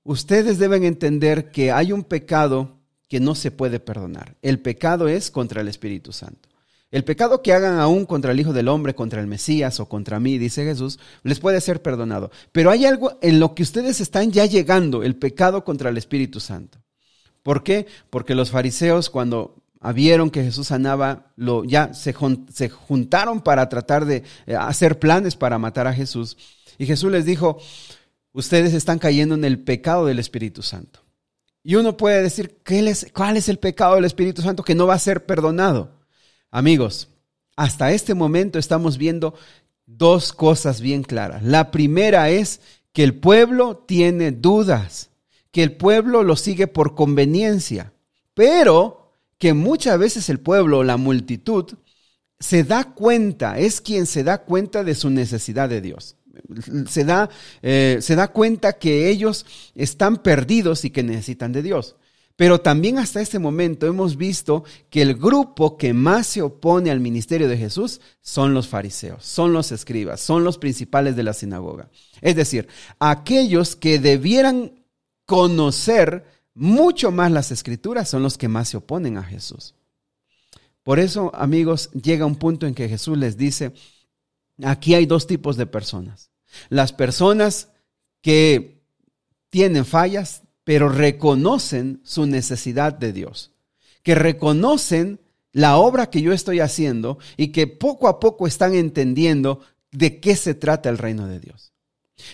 ustedes 0.03 0.57
deben 0.57 0.83
entender 0.83 1.51
que 1.51 1.71
hay 1.71 1.91
un 1.91 2.03
pecado 2.03 2.79
que 3.07 3.19
no 3.19 3.35
se 3.35 3.51
puede 3.51 3.79
perdonar. 3.79 4.37
El 4.41 4.59
pecado 4.59 5.07
es 5.07 5.31
contra 5.31 5.61
el 5.61 5.67
Espíritu 5.67 6.11
Santo. 6.11 6.50
El 6.91 7.05
pecado 7.05 7.41
que 7.41 7.53
hagan 7.53 7.79
aún 7.79 8.05
contra 8.05 8.33
el 8.33 8.39
Hijo 8.39 8.51
del 8.51 8.67
Hombre, 8.67 8.93
contra 8.93 9.21
el 9.21 9.27
Mesías 9.27 9.79
o 9.79 9.87
contra 9.87 10.19
mí, 10.19 10.37
dice 10.37 10.65
Jesús, 10.65 10.99
les 11.23 11.39
puede 11.39 11.61
ser 11.61 11.81
perdonado. 11.81 12.31
Pero 12.51 12.69
hay 12.69 12.85
algo 12.85 13.17
en 13.21 13.39
lo 13.39 13.55
que 13.55 13.63
ustedes 13.63 14.01
están 14.01 14.31
ya 14.31 14.45
llegando, 14.45 15.01
el 15.01 15.15
pecado 15.15 15.63
contra 15.63 15.89
el 15.89 15.97
Espíritu 15.97 16.41
Santo. 16.41 16.79
¿Por 17.43 17.63
qué? 17.63 17.87
Porque 18.09 18.35
los 18.35 18.51
fariseos 18.51 19.09
cuando 19.09 19.63
vieron 19.93 20.29
que 20.29 20.43
Jesús 20.43 20.67
sanaba, 20.67 21.31
lo, 21.37 21.63
ya 21.63 21.93
se, 21.93 22.13
se 22.53 22.69
juntaron 22.69 23.41
para 23.41 23.69
tratar 23.69 24.05
de 24.05 24.23
eh, 24.45 24.55
hacer 24.55 24.99
planes 24.99 25.37
para 25.37 25.57
matar 25.57 25.87
a 25.87 25.93
Jesús. 25.93 26.37
Y 26.77 26.85
Jesús 26.85 27.09
les 27.09 27.25
dijo, 27.25 27.57
ustedes 28.33 28.73
están 28.73 28.99
cayendo 28.99 29.35
en 29.35 29.45
el 29.45 29.59
pecado 29.59 30.05
del 30.05 30.19
Espíritu 30.19 30.61
Santo. 30.61 30.99
Y 31.63 31.75
uno 31.75 31.95
puede 31.95 32.21
decir, 32.21 32.59
¿cuál 33.13 33.37
es 33.37 33.49
el 33.49 33.59
pecado 33.59 33.95
del 33.95 34.05
Espíritu 34.05 34.41
Santo 34.41 34.63
que 34.63 34.75
no 34.75 34.87
va 34.87 34.95
a 34.95 34.99
ser 34.99 35.25
perdonado? 35.25 36.00
Amigos, 36.51 37.07
hasta 37.55 37.93
este 37.93 38.13
momento 38.13 38.59
estamos 38.59 38.97
viendo 38.97 39.33
dos 39.85 40.33
cosas 40.33 40.81
bien 40.81 41.03
claras. 41.03 41.43
La 41.43 41.71
primera 41.71 42.29
es 42.29 42.59
que 42.91 43.03
el 43.03 43.15
pueblo 43.15 43.77
tiene 43.87 44.31
dudas, 44.31 45.09
que 45.51 45.63
el 45.63 45.77
pueblo 45.77 46.23
lo 46.23 46.35
sigue 46.35 46.67
por 46.67 46.93
conveniencia, 46.93 47.93
pero 48.33 49.13
que 49.37 49.53
muchas 49.53 49.97
veces 49.97 50.29
el 50.29 50.39
pueblo, 50.39 50.83
la 50.83 50.97
multitud, 50.97 51.73
se 52.39 52.63
da 52.63 52.83
cuenta, 52.83 53.57
es 53.57 53.79
quien 53.79 54.05
se 54.05 54.23
da 54.23 54.39
cuenta 54.39 54.83
de 54.83 54.95
su 54.95 55.09
necesidad 55.09 55.69
de 55.69 55.79
Dios. 55.79 56.17
Se 56.89 57.05
da, 57.05 57.29
eh, 57.61 57.99
se 58.01 58.15
da 58.15 58.29
cuenta 58.29 58.73
que 58.73 59.09
ellos 59.09 59.45
están 59.75 60.17
perdidos 60.17 60.83
y 60.83 60.89
que 60.89 61.03
necesitan 61.03 61.51
de 61.53 61.61
Dios. 61.61 61.95
Pero 62.41 62.59
también 62.59 62.97
hasta 62.97 63.21
este 63.21 63.37
momento 63.37 63.85
hemos 63.85 64.17
visto 64.17 64.63
que 64.89 65.03
el 65.03 65.13
grupo 65.13 65.77
que 65.77 65.93
más 65.93 66.25
se 66.25 66.41
opone 66.41 66.89
al 66.89 66.99
ministerio 66.99 67.47
de 67.47 67.55
Jesús 67.55 68.01
son 68.19 68.55
los 68.55 68.67
fariseos, 68.67 69.23
son 69.23 69.53
los 69.53 69.71
escribas, 69.71 70.21
son 70.21 70.43
los 70.43 70.57
principales 70.57 71.15
de 71.15 71.21
la 71.21 71.33
sinagoga. 71.33 71.91
Es 72.19 72.35
decir, 72.35 72.67
aquellos 72.97 73.75
que 73.75 73.99
debieran 73.99 74.83
conocer 75.27 76.25
mucho 76.55 77.11
más 77.11 77.31
las 77.31 77.51
escrituras 77.51 78.09
son 78.09 78.23
los 78.23 78.39
que 78.39 78.47
más 78.47 78.69
se 78.69 78.77
oponen 78.77 79.19
a 79.19 79.23
Jesús. 79.23 79.75
Por 80.81 80.97
eso, 80.97 81.29
amigos, 81.35 81.91
llega 81.91 82.25
un 82.25 82.37
punto 82.37 82.65
en 82.65 82.73
que 82.73 82.89
Jesús 82.89 83.19
les 83.19 83.37
dice, 83.37 83.71
aquí 84.63 84.95
hay 84.95 85.05
dos 85.05 85.27
tipos 85.27 85.57
de 85.57 85.67
personas. 85.67 86.31
Las 86.69 86.91
personas 86.91 87.67
que 88.19 88.81
tienen 89.51 89.85
fallas, 89.85 90.41
pero 90.71 90.87
reconocen 90.87 91.99
su 92.01 92.25
necesidad 92.25 92.93
de 92.93 93.11
Dios, 93.11 93.51
que 94.03 94.15
reconocen 94.15 95.19
la 95.51 95.75
obra 95.75 96.09
que 96.09 96.21
yo 96.21 96.31
estoy 96.31 96.61
haciendo 96.61 97.17
y 97.35 97.49
que 97.49 97.67
poco 97.67 98.07
a 98.07 98.21
poco 98.21 98.47
están 98.47 98.73
entendiendo 98.73 99.59
de 99.91 100.21
qué 100.21 100.37
se 100.37 100.55
trata 100.55 100.87
el 100.87 100.97
reino 100.97 101.27
de 101.27 101.41
Dios. 101.41 101.73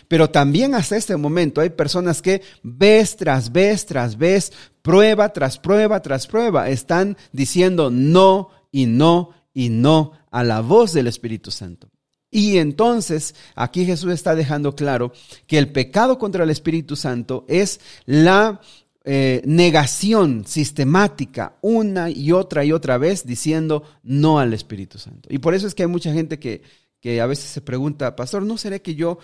Pero 0.08 0.30
también 0.30 0.76
hasta 0.76 0.98
este 0.98 1.18
momento 1.18 1.62
hay 1.62 1.72
personas 1.72 2.22
que 2.22 2.44
vez 2.62 3.16
tras 3.18 3.52
vez 3.52 3.88
tras 3.88 4.20
vez, 4.20 4.54
prueba 4.84 5.34
tras 5.34 5.58
prueba 5.58 6.04
tras 6.04 6.28
prueba, 6.28 6.70
están 6.70 7.18
diciendo 7.32 7.90
no 7.90 8.50
y 8.72 8.86
no 8.86 9.32
y 9.52 9.70
no 9.70 10.12
a 10.30 10.44
la 10.44 10.62
voz 10.62 10.94
del 10.94 11.08
Espíritu 11.08 11.50
Santo. 11.50 11.90
Y 12.38 12.60
entonces 12.60 13.34
aquí 13.56 13.84
Jesús 13.84 14.14
está 14.14 14.36
dejando 14.36 14.76
claro 14.76 15.12
que 15.48 15.58
el 15.58 15.72
pecado 15.72 16.20
contra 16.20 16.44
el 16.44 16.52
Espíritu 16.52 16.96
Santo 16.96 17.46
es 17.48 17.80
la 18.06 18.62
eh, 19.06 19.42
negación 19.44 20.46
sistemática 20.46 21.58
una 21.62 22.12
y 22.12 22.32
otra 22.32 22.64
y 22.64 22.72
otra 22.72 23.00
vez 23.00 23.26
diciendo 23.26 23.82
no 24.04 24.38
al 24.38 24.54
Espíritu 24.54 25.00
Santo. 25.00 25.28
Y 25.32 25.40
por 25.40 25.56
eso 25.56 25.66
es 25.66 25.74
que 25.74 25.82
hay 25.82 25.90
mucha 25.90 26.14
gente 26.14 26.38
que, 26.38 26.62
que 27.00 27.22
a 27.22 27.26
veces 27.26 27.46
se 27.46 27.62
pregunta, 27.62 28.16
pastor, 28.16 28.44
¿no 28.44 28.56
será 28.60 28.78
que 28.78 28.94
yo, 28.94 29.18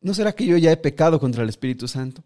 no 0.00 0.14
será 0.14 0.32
que 0.32 0.46
yo 0.46 0.56
ya 0.56 0.72
he 0.72 0.78
pecado 0.78 1.20
contra 1.20 1.42
el 1.42 1.50
Espíritu 1.50 1.86
Santo? 1.86 2.24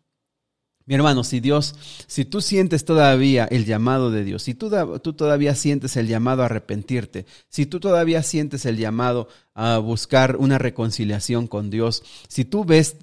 Mi 0.86 0.94
hermano, 0.94 1.22
si 1.22 1.40
Dios, 1.40 1.74
si 2.06 2.24
tú 2.24 2.40
sientes 2.40 2.84
todavía 2.84 3.44
el 3.44 3.64
llamado 3.64 4.10
de 4.10 4.24
Dios, 4.24 4.42
si 4.42 4.54
tú, 4.54 4.70
tú, 5.02 5.12
todavía 5.12 5.54
sientes 5.54 5.96
el 5.96 6.08
llamado 6.08 6.42
a 6.42 6.46
arrepentirte, 6.46 7.26
si 7.48 7.66
tú 7.66 7.78
todavía 7.78 8.22
sientes 8.22 8.64
el 8.66 8.76
llamado 8.76 9.28
a 9.54 9.78
buscar 9.78 10.36
una 10.36 10.58
reconciliación 10.58 11.46
con 11.46 11.70
Dios, 11.70 12.02
si 12.28 12.44
tú 12.44 12.64
ves 12.64 12.96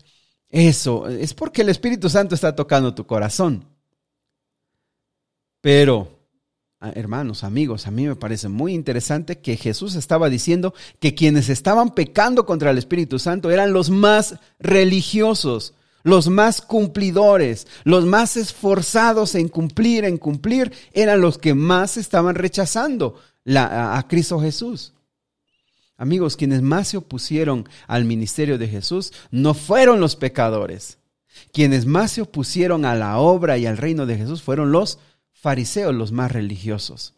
eso, 0.49 1.07
es 1.07 1.33
porque 1.33 1.61
el 1.61 1.69
Espíritu 1.69 2.09
Santo 2.09 2.35
está 2.35 2.55
tocando 2.55 2.93
tu 2.93 3.05
corazón. 3.05 3.65
Pero, 5.61 6.19
ah, 6.79 6.91
hermanos, 6.95 7.43
amigos, 7.43 7.87
a 7.87 7.91
mí 7.91 8.07
me 8.07 8.15
parece 8.15 8.49
muy 8.49 8.73
interesante 8.73 9.39
que 9.39 9.55
Jesús 9.55 9.95
estaba 9.95 10.29
diciendo 10.29 10.73
que 10.99 11.15
quienes 11.15 11.49
estaban 11.49 11.93
pecando 11.93 12.45
contra 12.45 12.71
el 12.71 12.77
Espíritu 12.77 13.19
Santo 13.19 13.51
eran 13.51 13.71
los 13.71 13.89
más 13.89 14.35
religiosos 14.59 15.73
los 16.07 16.29
más 16.29 16.61
cumplidores, 16.61 17.67
los 17.83 18.05
más 18.05 18.37
esforzados 18.37 19.35
en 19.35 19.49
cumplir, 19.49 20.05
en 20.05 20.17
cumplir, 20.17 20.71
eran 20.93 21.19
los 21.19 21.37
que 21.37 21.53
más 21.53 21.97
estaban 21.97 22.35
rechazando 22.35 23.19
a, 23.53 23.97
a 23.97 24.07
Cristo 24.07 24.39
Jesús. 24.39 24.93
Amigos, 25.97 26.37
quienes 26.37 26.61
más 26.61 26.87
se 26.87 26.97
opusieron 26.97 27.67
al 27.87 28.05
ministerio 28.05 28.57
de 28.57 28.69
Jesús 28.69 29.11
no 29.31 29.53
fueron 29.53 29.99
los 29.99 30.15
pecadores. 30.15 30.97
Quienes 31.51 31.85
más 31.85 32.11
se 32.11 32.21
opusieron 32.21 32.85
a 32.85 32.95
la 32.95 33.17
obra 33.17 33.57
y 33.57 33.65
al 33.65 33.75
reino 33.75 34.05
de 34.05 34.15
Jesús 34.15 34.41
fueron 34.41 34.71
los 34.71 34.99
fariseos, 35.33 35.93
los 35.93 36.13
más 36.13 36.31
religiosos. 36.31 37.15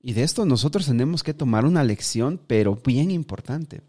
Y 0.00 0.12
de 0.12 0.22
esto 0.22 0.46
nosotros 0.46 0.86
tenemos 0.86 1.24
que 1.24 1.34
tomar 1.34 1.64
una 1.64 1.82
lección, 1.82 2.40
pero 2.46 2.76
bien 2.76 3.10
importante. 3.10 3.82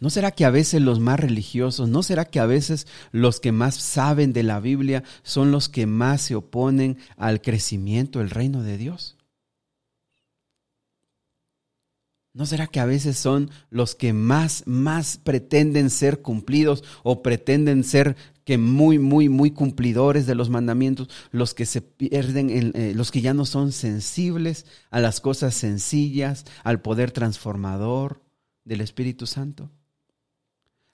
¿No 0.00 0.10
será 0.10 0.30
que 0.30 0.44
a 0.44 0.50
veces 0.50 0.80
los 0.80 1.00
más 1.00 1.18
religiosos, 1.18 1.88
no 1.88 2.02
será 2.04 2.24
que 2.24 2.38
a 2.38 2.46
veces 2.46 2.86
los 3.10 3.40
que 3.40 3.50
más 3.50 3.74
saben 3.76 4.32
de 4.32 4.44
la 4.44 4.60
Biblia 4.60 5.02
son 5.24 5.50
los 5.50 5.68
que 5.68 5.86
más 5.86 6.22
se 6.22 6.36
oponen 6.36 6.98
al 7.16 7.40
crecimiento 7.40 8.20
del 8.20 8.30
reino 8.30 8.62
de 8.62 8.78
Dios? 8.78 9.16
¿No 12.32 12.46
será 12.46 12.68
que 12.68 12.78
a 12.78 12.86
veces 12.86 13.18
son 13.18 13.50
los 13.68 13.96
que 13.96 14.12
más, 14.12 14.62
más 14.66 15.16
pretenden 15.16 15.90
ser 15.90 16.22
cumplidos 16.22 16.84
o 17.02 17.20
pretenden 17.20 17.82
ser 17.82 18.14
que 18.44 18.58
muy, 18.58 19.00
muy, 19.00 19.28
muy 19.28 19.50
cumplidores 19.50 20.26
de 20.26 20.36
los 20.36 20.48
mandamientos, 20.48 21.08
los 21.32 21.52
que 21.52 21.66
se 21.66 21.82
pierden, 21.82 22.50
en, 22.50 22.72
eh, 22.76 22.92
los 22.94 23.10
que 23.10 23.22
ya 23.22 23.34
no 23.34 23.44
son 23.44 23.72
sensibles 23.72 24.66
a 24.90 25.00
las 25.00 25.20
cosas 25.20 25.54
sencillas, 25.54 26.44
al 26.62 26.80
poder 26.80 27.10
transformador 27.10 28.22
del 28.64 28.82
Espíritu 28.82 29.26
Santo? 29.26 29.72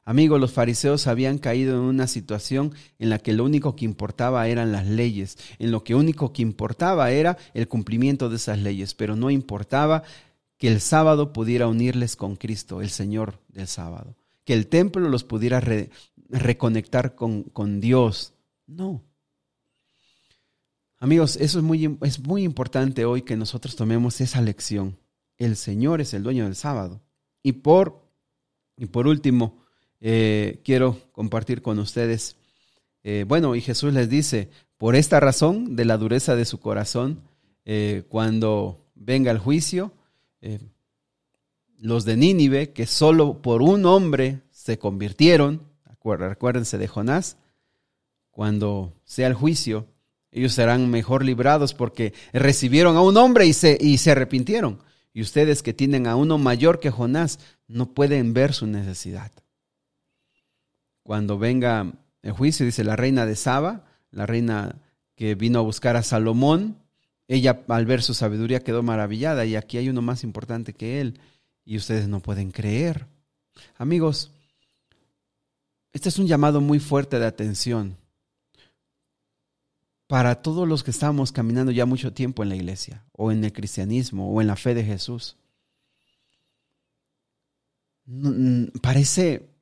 Amigos, 0.07 0.39
los 0.39 0.53
fariseos 0.53 1.07
habían 1.07 1.39
caído 1.39 1.77
en 1.77 1.81
una 1.81 2.07
situación 2.07 2.75
en 2.99 3.09
la 3.09 3.19
que 3.19 3.33
lo 3.33 3.45
único 3.45 3.75
que 3.75 3.87
importaba 3.87 4.47
eran 4.49 4.71
las 4.71 4.87
leyes, 4.87 5.39
en 5.59 5.71
lo 5.71 5.83
que 5.83 5.95
único 5.95 6.33
que 6.33 6.43
importaba 6.43 7.11
era 7.11 7.39
el 7.55 7.69
cumplimiento 7.69 8.29
de 8.29 8.37
esas 8.37 8.59
leyes, 8.59 8.95
pero 8.95 9.17
no 9.17 9.31
importaba 9.31 10.03
que 10.59 10.69
el 10.69 10.81
sábado 10.81 11.33
pudiera 11.33 11.69
unirles 11.69 12.17
con 12.17 12.37
Cristo, 12.37 12.83
el 12.83 12.91
Señor 12.91 13.41
del 13.49 13.67
sábado, 13.67 14.15
que 14.45 14.53
el 14.53 14.67
templo 14.67 15.09
los 15.09 15.25
pudiera 15.25 15.63
reconectar 16.29 17.15
con, 17.15 17.45
con 17.45 17.81
Dios. 17.81 18.35
No. 18.67 19.03
Amigos, 20.99 21.37
eso 21.37 21.59
es 21.59 21.65
muy, 21.65 21.99
es 22.03 22.21
muy 22.21 22.45
importante 22.45 23.07
hoy 23.07 23.23
que 23.23 23.37
nosotros 23.37 23.75
tomemos 23.75 24.21
esa 24.21 24.43
lección. 24.43 24.99
El 25.39 25.57
Señor 25.57 26.03
es 26.03 26.13
el 26.13 26.23
dueño 26.23 26.45
del 26.45 26.57
sábado. 26.57 27.01
Y 27.43 27.53
por, 27.53 28.07
y 28.77 28.87
por 28.87 29.07
último, 29.07 29.64
eh, 30.07 30.61
quiero 30.63 30.99
compartir 31.13 31.63
con 31.63 31.79
ustedes, 31.79 32.37
eh, 33.05 33.25
bueno, 33.27 33.55
y 33.55 33.63
Jesús 33.63 33.95
les 33.95 34.11
dice, 34.11 34.51
por 34.77 34.97
esta 34.97 35.19
razón 35.19 35.77
de 35.77 35.87
la 35.87 35.97
dureza 35.97 36.37
de 36.37 36.45
su 36.45 36.61
corazón, 36.61 37.23
eh, 37.65 38.03
cuando 38.11 38.85
venga 38.95 39.31
el 39.31 39.39
juicio, 39.39 39.93
los 41.79 42.05
de 42.05 42.19
Nínive, 42.19 42.75
que 42.75 42.85
solo 42.87 43.41
por 43.41 43.63
un 43.63 43.87
hombre 43.87 44.43
se 44.51 44.79
convirtieron, 44.79 45.63
recuérdense 46.03 46.77
de 46.77 46.87
Jonás, 46.87 47.39
cuando 48.31 48.93
sea 49.07 49.27
el 49.29 49.33
juicio, 49.33 49.87
ellos 50.31 50.53
serán 50.53 50.91
mejor 50.91 51.25
librados 51.25 51.73
porque 51.73 52.13
recibieron 52.35 52.99
a 52.99 53.01
un 53.01 53.17
hombre 53.17 53.47
y 53.47 53.55
se, 53.55 53.79
y 53.81 53.97
se 53.97 54.11
arrepintieron. 54.11 54.81
Y 55.15 55.23
ustedes 55.23 55.63
que 55.63 55.73
tienen 55.73 56.07
a 56.07 56.17
uno 56.17 56.37
mayor 56.37 56.79
que 56.79 56.91
Jonás 56.91 57.39
no 57.69 57.95
pueden 57.95 58.35
ver 58.35 58.53
su 58.53 58.67
necesidad. 58.67 59.33
Cuando 61.05 61.39
venga 61.39 61.93
el 62.23 62.33
juicio, 62.33 62.67
dice 62.67 62.83
la 62.83 62.97
reina 62.97 63.27
de 63.27 63.37
Saba, 63.37 63.85
la 64.11 64.27
reina 64.27 64.81
que 65.15 65.37
vino 65.37 65.61
a 65.61 65.63
buscar 65.63 65.97
a 65.97 66.03
Salomón, 66.03 66.79
ella 67.29 67.63
al 67.69 67.87
ver 67.87 68.03
su 68.03 68.15
sabiduría 68.15 68.61
quedó 68.61 68.83
maravillada 68.83 69.45
y 69.45 69.55
aquí 69.55 69.79
hay 69.79 69.89
uno 69.89 70.03
más 70.03 70.25
importante 70.25 70.73
que 70.73 71.01
él 71.01 71.21
y 71.65 71.77
ustedes 71.77 72.09
no 72.09 72.21
pueden 72.21 72.51
creer. 72.51 73.07
Amigos, 73.77 74.33
este 75.93 76.09
es 76.09 76.19
un 76.19 76.27
llamado 76.27 76.61
muy 76.61 76.81
fuerte 76.81 77.19
de 77.19 77.27
atención 77.27 77.97
para 80.07 80.43
todos 80.43 80.67
los 80.67 80.83
que 80.83 80.91
estamos 80.91 81.33
caminando 81.33 81.71
ya 81.71 81.87
mucho 81.87 82.13
tiempo 82.13 82.43
en 82.43 82.49
la 82.51 82.57
iglesia, 82.57 83.05
o 83.13 83.33
en 83.33 83.45
el 83.45 83.53
cristianismo, 83.53 84.31
o 84.31 84.41
en 84.41 84.47
la 84.47 84.57
fe 84.57 84.75
de 84.75 84.85
Jesús. 84.85 85.37
Parece, 88.83 89.54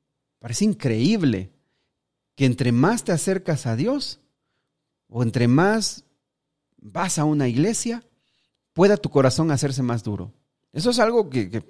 parece 0.43 0.65
increíble 0.65 1.53
que 2.35 2.43
entre 2.43 2.73
más 2.73 3.05
te 3.05 3.13
acercas 3.13 3.65
a 3.65 3.77
Dios, 3.77 4.19
o 5.07 5.23
entre 5.23 5.47
más 5.47 6.03
vas 6.75 7.17
a 7.17 7.23
una 7.23 7.47
iglesia, 7.47 8.03
pueda 8.73 8.97
tu 8.97 9.09
corazón 9.09 9.51
hacerse 9.51 9.83
más 9.83 10.03
duro. 10.03 10.33
Eso 10.73 10.89
es 10.89 10.99
algo 10.99 11.29
que 11.29 11.63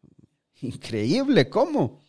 increíble, 0.62 1.50
¿cómo? 1.50 2.00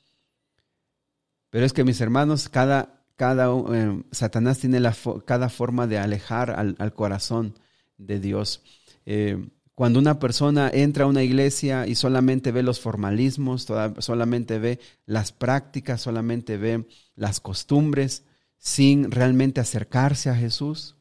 Pero 1.49 1.65
es 1.65 1.73
que 1.73 1.83
mis 1.83 1.99
hermanos, 1.99 2.47
cada, 2.47 3.03
cada, 3.17 3.53
eh, 3.73 4.01
Satanás 4.11 4.59
tiene 4.59 4.79
la, 4.79 4.95
cada 5.25 5.49
forma 5.49 5.85
de 5.85 5.97
alejar 5.97 6.51
al, 6.51 6.93
corazón 6.93 7.59
de 7.97 8.21
Dios. 8.21 8.63
Eh, 9.05 9.49
cuando 9.75 9.99
una 9.99 10.19
persona 10.19 10.71
entra 10.73 11.03
a 11.03 11.07
una 11.07 11.21
iglesia 11.21 11.85
y 11.85 11.95
solamente 11.95 12.53
ve 12.53 12.63
los 12.63 12.79
formalismos, 12.79 13.67
solamente 13.99 14.57
ve 14.57 14.79
las 15.05 15.33
prácticas, 15.33 16.01
solamente 16.01 16.55
ve 16.55 16.87
las 17.15 17.41
costumbres, 17.41 18.23
sin 18.57 19.11
realmente 19.11 19.59
acercarse 19.59 20.29
a 20.29 20.35
Jesús, 20.35 20.95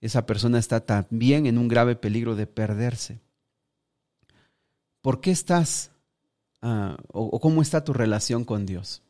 esa 0.00 0.26
persona 0.26 0.58
está 0.58 0.84
también 0.84 1.46
en 1.46 1.56
un 1.56 1.68
grave 1.68 1.96
peligro 1.96 2.36
de 2.36 2.46
perderse. 2.46 3.20
¿Por 5.00 5.20
qué 5.20 5.30
estás 5.30 5.90
ah, 6.60 6.98
o 7.08 7.40
cómo 7.40 7.62
está 7.62 7.82
tu 7.82 7.94
relación 7.94 8.44
con 8.44 8.66
Dios? 8.66 9.02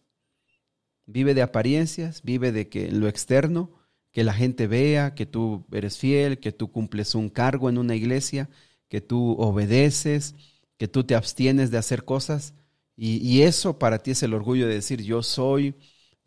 Vive 1.07 1.35
de 1.35 1.43
apariencias, 1.43 2.23
vive 2.23 2.53
de 2.53 2.69
que 2.69 2.93
lo 2.93 3.09
externo, 3.09 3.71
que 4.12 4.23
la 4.23 4.33
gente 4.33 4.67
vea 4.69 5.15
que 5.15 5.27
tú 5.27 5.67
eres 5.73 5.99
fiel, 5.99 6.38
que 6.38 6.53
tú 6.53 6.71
cumples 6.71 7.15
un 7.15 7.31
cargo 7.31 7.69
en 7.69 7.79
una 7.79 7.97
iglesia, 7.97 8.49
que 8.92 9.00
tú 9.00 9.33
obedeces, 9.38 10.35
que 10.76 10.87
tú 10.87 11.02
te 11.02 11.14
abstienes 11.14 11.70
de 11.70 11.78
hacer 11.78 12.05
cosas. 12.05 12.52
Y, 12.94 13.40
eso 13.40 13.78
para 13.78 14.00
ti 14.02 14.11
es 14.11 14.22
el 14.22 14.35
orgullo 14.35 14.68
de 14.68 14.74
decir, 14.74 15.00
yo 15.00 15.22
soy, 15.22 15.76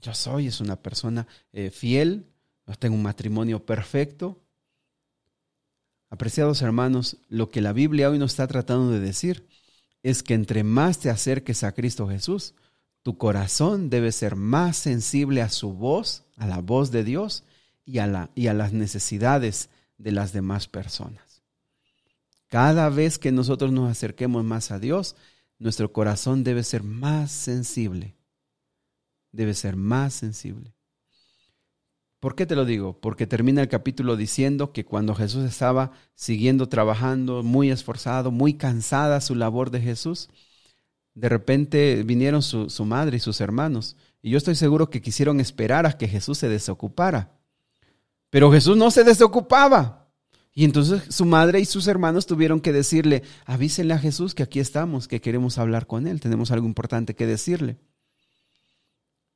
yo 0.02 0.16
soy, 0.16 0.48
es 0.48 0.62
una 0.62 0.76
persona 0.76 1.28
eh, 1.54 1.70
fiel, 1.70 2.26
tengo 2.80 2.96
un 2.96 3.04
matrimonio 3.04 3.64
perfecto. 3.68 4.42
Apreciados 6.10 6.64
hermanos, 6.64 7.18
lo 7.30 7.52
que 7.52 7.62
la 7.62 7.72
Biblia 7.72 8.10
hoy 8.10 8.18
nos 8.18 8.32
está 8.32 8.48
tratando 8.48 8.90
de 8.90 9.00
decir 9.00 9.46
es 10.02 10.24
que 10.24 10.34
entre 10.34 10.64
más 10.64 10.98
te 10.98 11.12
acerques 11.12 11.64
a 11.64 11.72
Cristo 11.72 12.08
Jesús, 12.08 12.56
tu 13.04 13.16
corazón 13.20 13.92
debe 13.92 14.12
ser 14.12 14.36
más 14.36 14.76
sensible 14.76 15.44
a 15.44 15.50
su 15.50 15.74
voz, 15.74 16.24
a 16.36 16.48
la 16.48 16.62
voz 16.62 16.90
de 16.90 17.04
Dios 17.04 17.44
y 17.86 18.00
a, 18.00 18.08
la, 18.08 18.32
y 18.34 18.48
a 18.48 18.56
las 18.56 18.74
necesidades 18.74 19.70
de 20.00 20.12
las 20.14 20.34
demás 20.34 20.68
personas. 20.68 21.25
Cada 22.48 22.90
vez 22.90 23.18
que 23.18 23.32
nosotros 23.32 23.72
nos 23.72 23.90
acerquemos 23.90 24.44
más 24.44 24.72
a 24.72 24.80
Dios, 24.80 25.16
nuestro 25.58 25.92
corazón 25.92 26.44
debe 26.44 26.64
ser 26.64 26.84
más 26.84 27.32
sensible. 27.32 28.16
Debe 29.32 29.54
ser 29.54 29.76
más 29.76 30.14
sensible. 30.14 30.76
¿Por 32.20 32.36
qué 32.36 32.46
te 32.46 32.56
lo 32.56 32.66
digo? 32.66 33.00
Porque 33.00 33.28
termina 33.28 33.62
el 33.62 33.68
capítulo 33.68 34.16
diciendo 34.16 34.74
que 34.74 34.84
cuando 34.84 35.14
Jesús 35.14 35.46
estaba 35.46 35.92
siguiendo 36.16 36.68
trabajando, 36.70 37.44
muy 37.44 37.70
esforzado, 37.70 38.32
muy 38.32 38.56
cansada 38.56 39.22
su 39.22 39.36
labor 39.36 39.70
de 39.70 39.82
Jesús, 39.82 40.30
de 41.14 41.30
repente 41.30 42.04
vinieron 42.04 42.42
su, 42.42 42.86
madre 42.86 43.18
y 43.18 43.20
sus 43.20 43.42
hermanos. 43.42 43.96
Y 44.22 44.32
yo 44.32 44.38
estoy 44.38 44.56
seguro 44.56 44.90
que 44.90 45.02
quisieron 45.02 45.40
esperar 45.40 45.86
a 45.86 45.98
que 45.98 46.08
Jesús 46.08 46.38
se 46.38 46.50
desocupara. 46.50 47.38
Pero 48.30 48.52
Jesús 48.52 48.76
no 48.76 48.92
se 48.92 49.04
desocupaba. 49.04 50.05
Y 50.58 50.64
entonces 50.64 51.04
su 51.14 51.26
madre 51.26 51.60
y 51.60 51.66
sus 51.66 51.86
hermanos 51.88 52.26
tuvieron 52.26 52.62
que 52.62 52.72
decirle, 52.72 53.24
avísenle 53.46 53.94
a 53.94 54.00
Jesús 54.00 54.34
que 54.34 54.42
aquí 54.42 54.62
estamos, 54.62 55.10
que 55.10 55.20
queremos 55.20 55.58
hablar 55.58 55.86
con 55.86 56.08
él, 56.08 56.22
tenemos 56.22 56.50
algo 56.50 56.66
importante 56.66 57.14
que 57.14 57.28
decirle. 57.28 57.78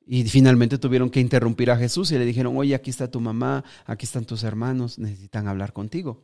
Y 0.05 0.23
finalmente 0.23 0.77
tuvieron 0.77 1.09
que 1.09 1.19
interrumpir 1.19 1.71
a 1.71 1.77
Jesús 1.77 2.09
y 2.11 2.17
le 2.17 2.25
dijeron, 2.25 2.55
oye, 2.55 2.73
aquí 2.73 2.89
está 2.89 3.11
tu 3.11 3.19
mamá, 3.19 3.65
aquí 3.85 4.05
están 4.05 4.23
tus 4.23 4.43
hermanos, 4.43 4.97
necesitan 4.97 5.49
hablar 5.49 5.73
contigo. 5.73 6.23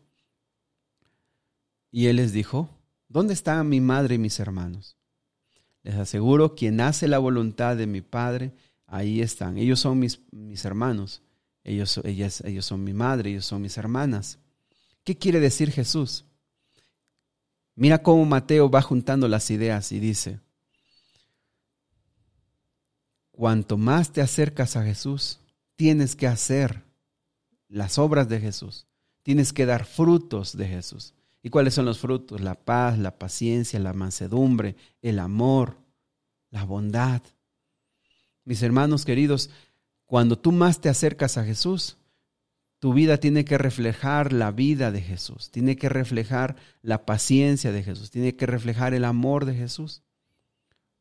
Y 1.92 2.08
él 2.08 2.16
les 2.16 2.32
dijo, 2.32 2.70
¿dónde 3.10 3.34
están 3.34 3.68
mi 3.68 3.82
madre 3.82 4.16
y 4.16 4.18
mis 4.18 4.40
hermanos? 4.40 4.96
Les 5.84 5.96
aseguro, 5.96 6.56
quien 6.56 6.80
hace 6.80 7.10
la 7.10 7.20
voluntad 7.20 7.76
de 7.76 7.86
mi 7.86 8.02
Padre, 8.02 8.54
ahí 8.88 9.22
están. 9.22 9.58
Ellos 9.58 9.82
son 9.82 10.00
mis, 10.00 10.22
mis 10.32 10.64
hermanos, 10.64 11.22
ellos, 11.66 12.00
ellas, 12.06 12.42
ellos 12.42 12.66
son 12.66 12.84
mi 12.84 12.94
madre, 12.94 13.32
ellos 13.32 13.46
son 13.46 13.62
mis 13.62 13.78
hermanas. 13.78 14.40
¿Qué 15.06 15.16
quiere 15.16 15.40
decir 15.40 15.72
Jesús? 15.72 16.26
Mira 17.76 18.02
cómo 18.02 18.26
Mateo 18.26 18.70
va 18.70 18.82
juntando 18.82 19.28
las 19.28 19.52
ideas 19.52 19.92
y 19.92 20.00
dice, 20.00 20.40
cuanto 23.32 23.78
más 23.78 24.12
te 24.12 24.22
acercas 24.22 24.76
a 24.76 24.84
Jesús, 24.84 25.40
tienes 25.76 26.16
que 26.16 26.26
hacer 26.26 26.84
las 27.68 28.00
obras 28.00 28.28
de 28.30 28.40
Jesús, 28.40 28.88
tienes 29.22 29.54
que 29.54 29.68
dar 29.68 29.86
frutos 29.86 30.58
de 30.58 30.68
Jesús. 30.68 31.14
¿Y 31.44 31.52
cuáles 31.52 31.76
son 31.76 31.86
los 31.86 32.00
frutos? 32.00 32.42
La 32.42 32.56
paz, 32.56 32.98
la 32.98 33.20
paciencia, 33.20 33.80
la 33.80 33.94
mansedumbre, 33.94 34.76
el 35.04 35.20
amor, 35.20 35.78
la 36.50 36.64
bondad. 36.64 37.22
Mis 38.44 38.64
hermanos 38.64 39.06
queridos, 39.06 39.52
cuando 40.08 40.40
tú 40.40 40.52
más 40.52 40.82
te 40.82 40.90
acercas 40.90 41.38
a 41.38 41.44
Jesús, 41.44 41.98
tu 42.86 42.94
vida 42.94 43.18
tiene 43.18 43.46
que 43.46 43.58
reflejar 43.58 44.32
la 44.32 44.52
vida 44.52 44.92
de 44.92 45.02
Jesús, 45.02 45.50
tiene 45.50 45.76
que 45.76 45.90
reflejar 45.90 46.56
la 46.84 47.04
paciencia 47.04 47.72
de 47.72 47.82
Jesús, 47.82 48.12
tiene 48.12 48.36
que 48.36 48.46
reflejar 48.46 48.94
el 48.94 49.06
amor 49.06 49.46
de 49.46 49.56
Jesús. 49.56 50.04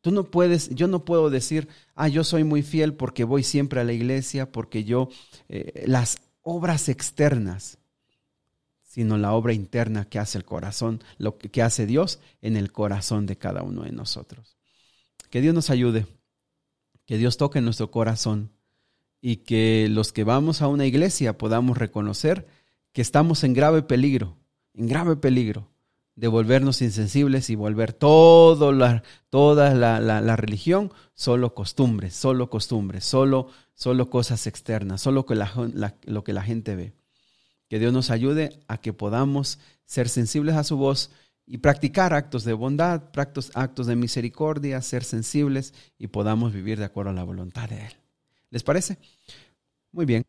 Tú 0.01 0.11
no 0.11 0.25
puedes, 0.31 0.71
yo 0.71 0.89
no 0.89 1.05
puedo 1.05 1.29
decir, 1.29 1.69
ah, 1.95 2.09
yo 2.09 2.25
soy 2.25 2.43
muy 2.43 2.63
fiel 2.63 2.95
porque 2.95 3.25
voy 3.25 3.43
siempre 3.43 3.83
a 3.83 3.85
la 3.85 3.93
iglesia, 3.93 4.51
porque 4.51 4.85
yo, 4.85 5.11
eh, 5.51 5.85
las 5.87 6.17
obras 6.41 6.89
externas, 6.89 7.77
sino 8.83 9.19
la 9.19 9.35
obra 9.35 9.53
interna 9.53 10.07
que 10.07 10.19
hace 10.19 10.39
el 10.39 10.47
corazón, 10.47 11.05
lo 11.19 11.37
que, 11.37 11.61
hace 11.61 11.85
Dios 11.85 12.19
en 12.41 12.57
el 12.57 12.73
corazón 12.73 13.27
de 13.27 13.37
cada 13.37 13.63
uno 13.63 13.83
de 13.83 13.93
nosotros. 13.93 14.57
Que 15.29 15.43
Dios 15.43 15.55
nos 15.55 15.69
ayude, 15.69 16.07
que 17.05 17.19
Dios 17.19 17.37
toque 17.37 17.61
nuestro 17.61 17.91
corazón 17.91 18.54
y 19.27 19.37
que 19.37 19.89
los 19.91 20.13
que 20.13 20.23
vamos 20.23 20.61
a 20.61 20.69
una 20.69 20.85
iglesia 20.85 21.39
podamos 21.39 21.79
reconocer 21.79 22.47
que 22.93 23.01
estamos 23.01 23.43
en 23.43 23.55
grave 23.55 23.81
peligro, 23.81 24.37
en 24.75 24.87
grave 24.87 25.17
peligro 25.17 25.71
de 26.15 26.29
volvernos 26.29 26.83
insensibles 26.83 27.49
y 27.49 27.55
volver 27.55 27.95
todo 27.95 28.71
la, 28.73 29.03
toda 29.31 29.73
la, 29.73 30.37
religión 30.37 30.93
solo 31.15 31.55
costumbres, 31.55 32.15
solo 32.15 32.51
costumbres, 32.51 33.07
solo, 33.07 33.49
solo 33.73 34.11
cosas 34.11 34.47
externas, 34.47 35.01
solo 35.01 35.25
que 35.25 35.37
lo 35.37 36.23
que 36.23 36.33
la 36.35 36.43
gente 36.43 36.77
ve. 36.77 36.93
Que 37.71 37.79
Dios 37.79 37.95
nos 37.95 38.11
ayude 38.11 38.61
a 38.69 38.77
que 38.77 38.93
podamos 38.93 39.59
ser 39.87 40.11
sensibles 40.11 40.55
a 40.57 40.65
su 40.65 40.77
voz 40.77 41.11
y 41.47 41.59
practicar 41.59 42.13
actos 42.13 42.45
de 42.45 42.53
bondad, 42.53 43.05
actos 43.55 43.87
de 43.87 43.97
misericordia, 43.97 44.83
ser 44.83 45.03
sensibles 45.03 45.73
y 45.97 46.09
podamos 46.09 46.53
vivir 46.53 46.79
de 46.79 46.85
acuerdo 46.85 47.13
a 47.13 47.15
la 47.15 47.25
voluntad 47.25 47.71
de 47.71 47.87
Él. 47.87 48.04
¿Les 48.55 48.63
parece? 48.63 48.99
Muy 49.93 50.07
bien. 50.07 50.25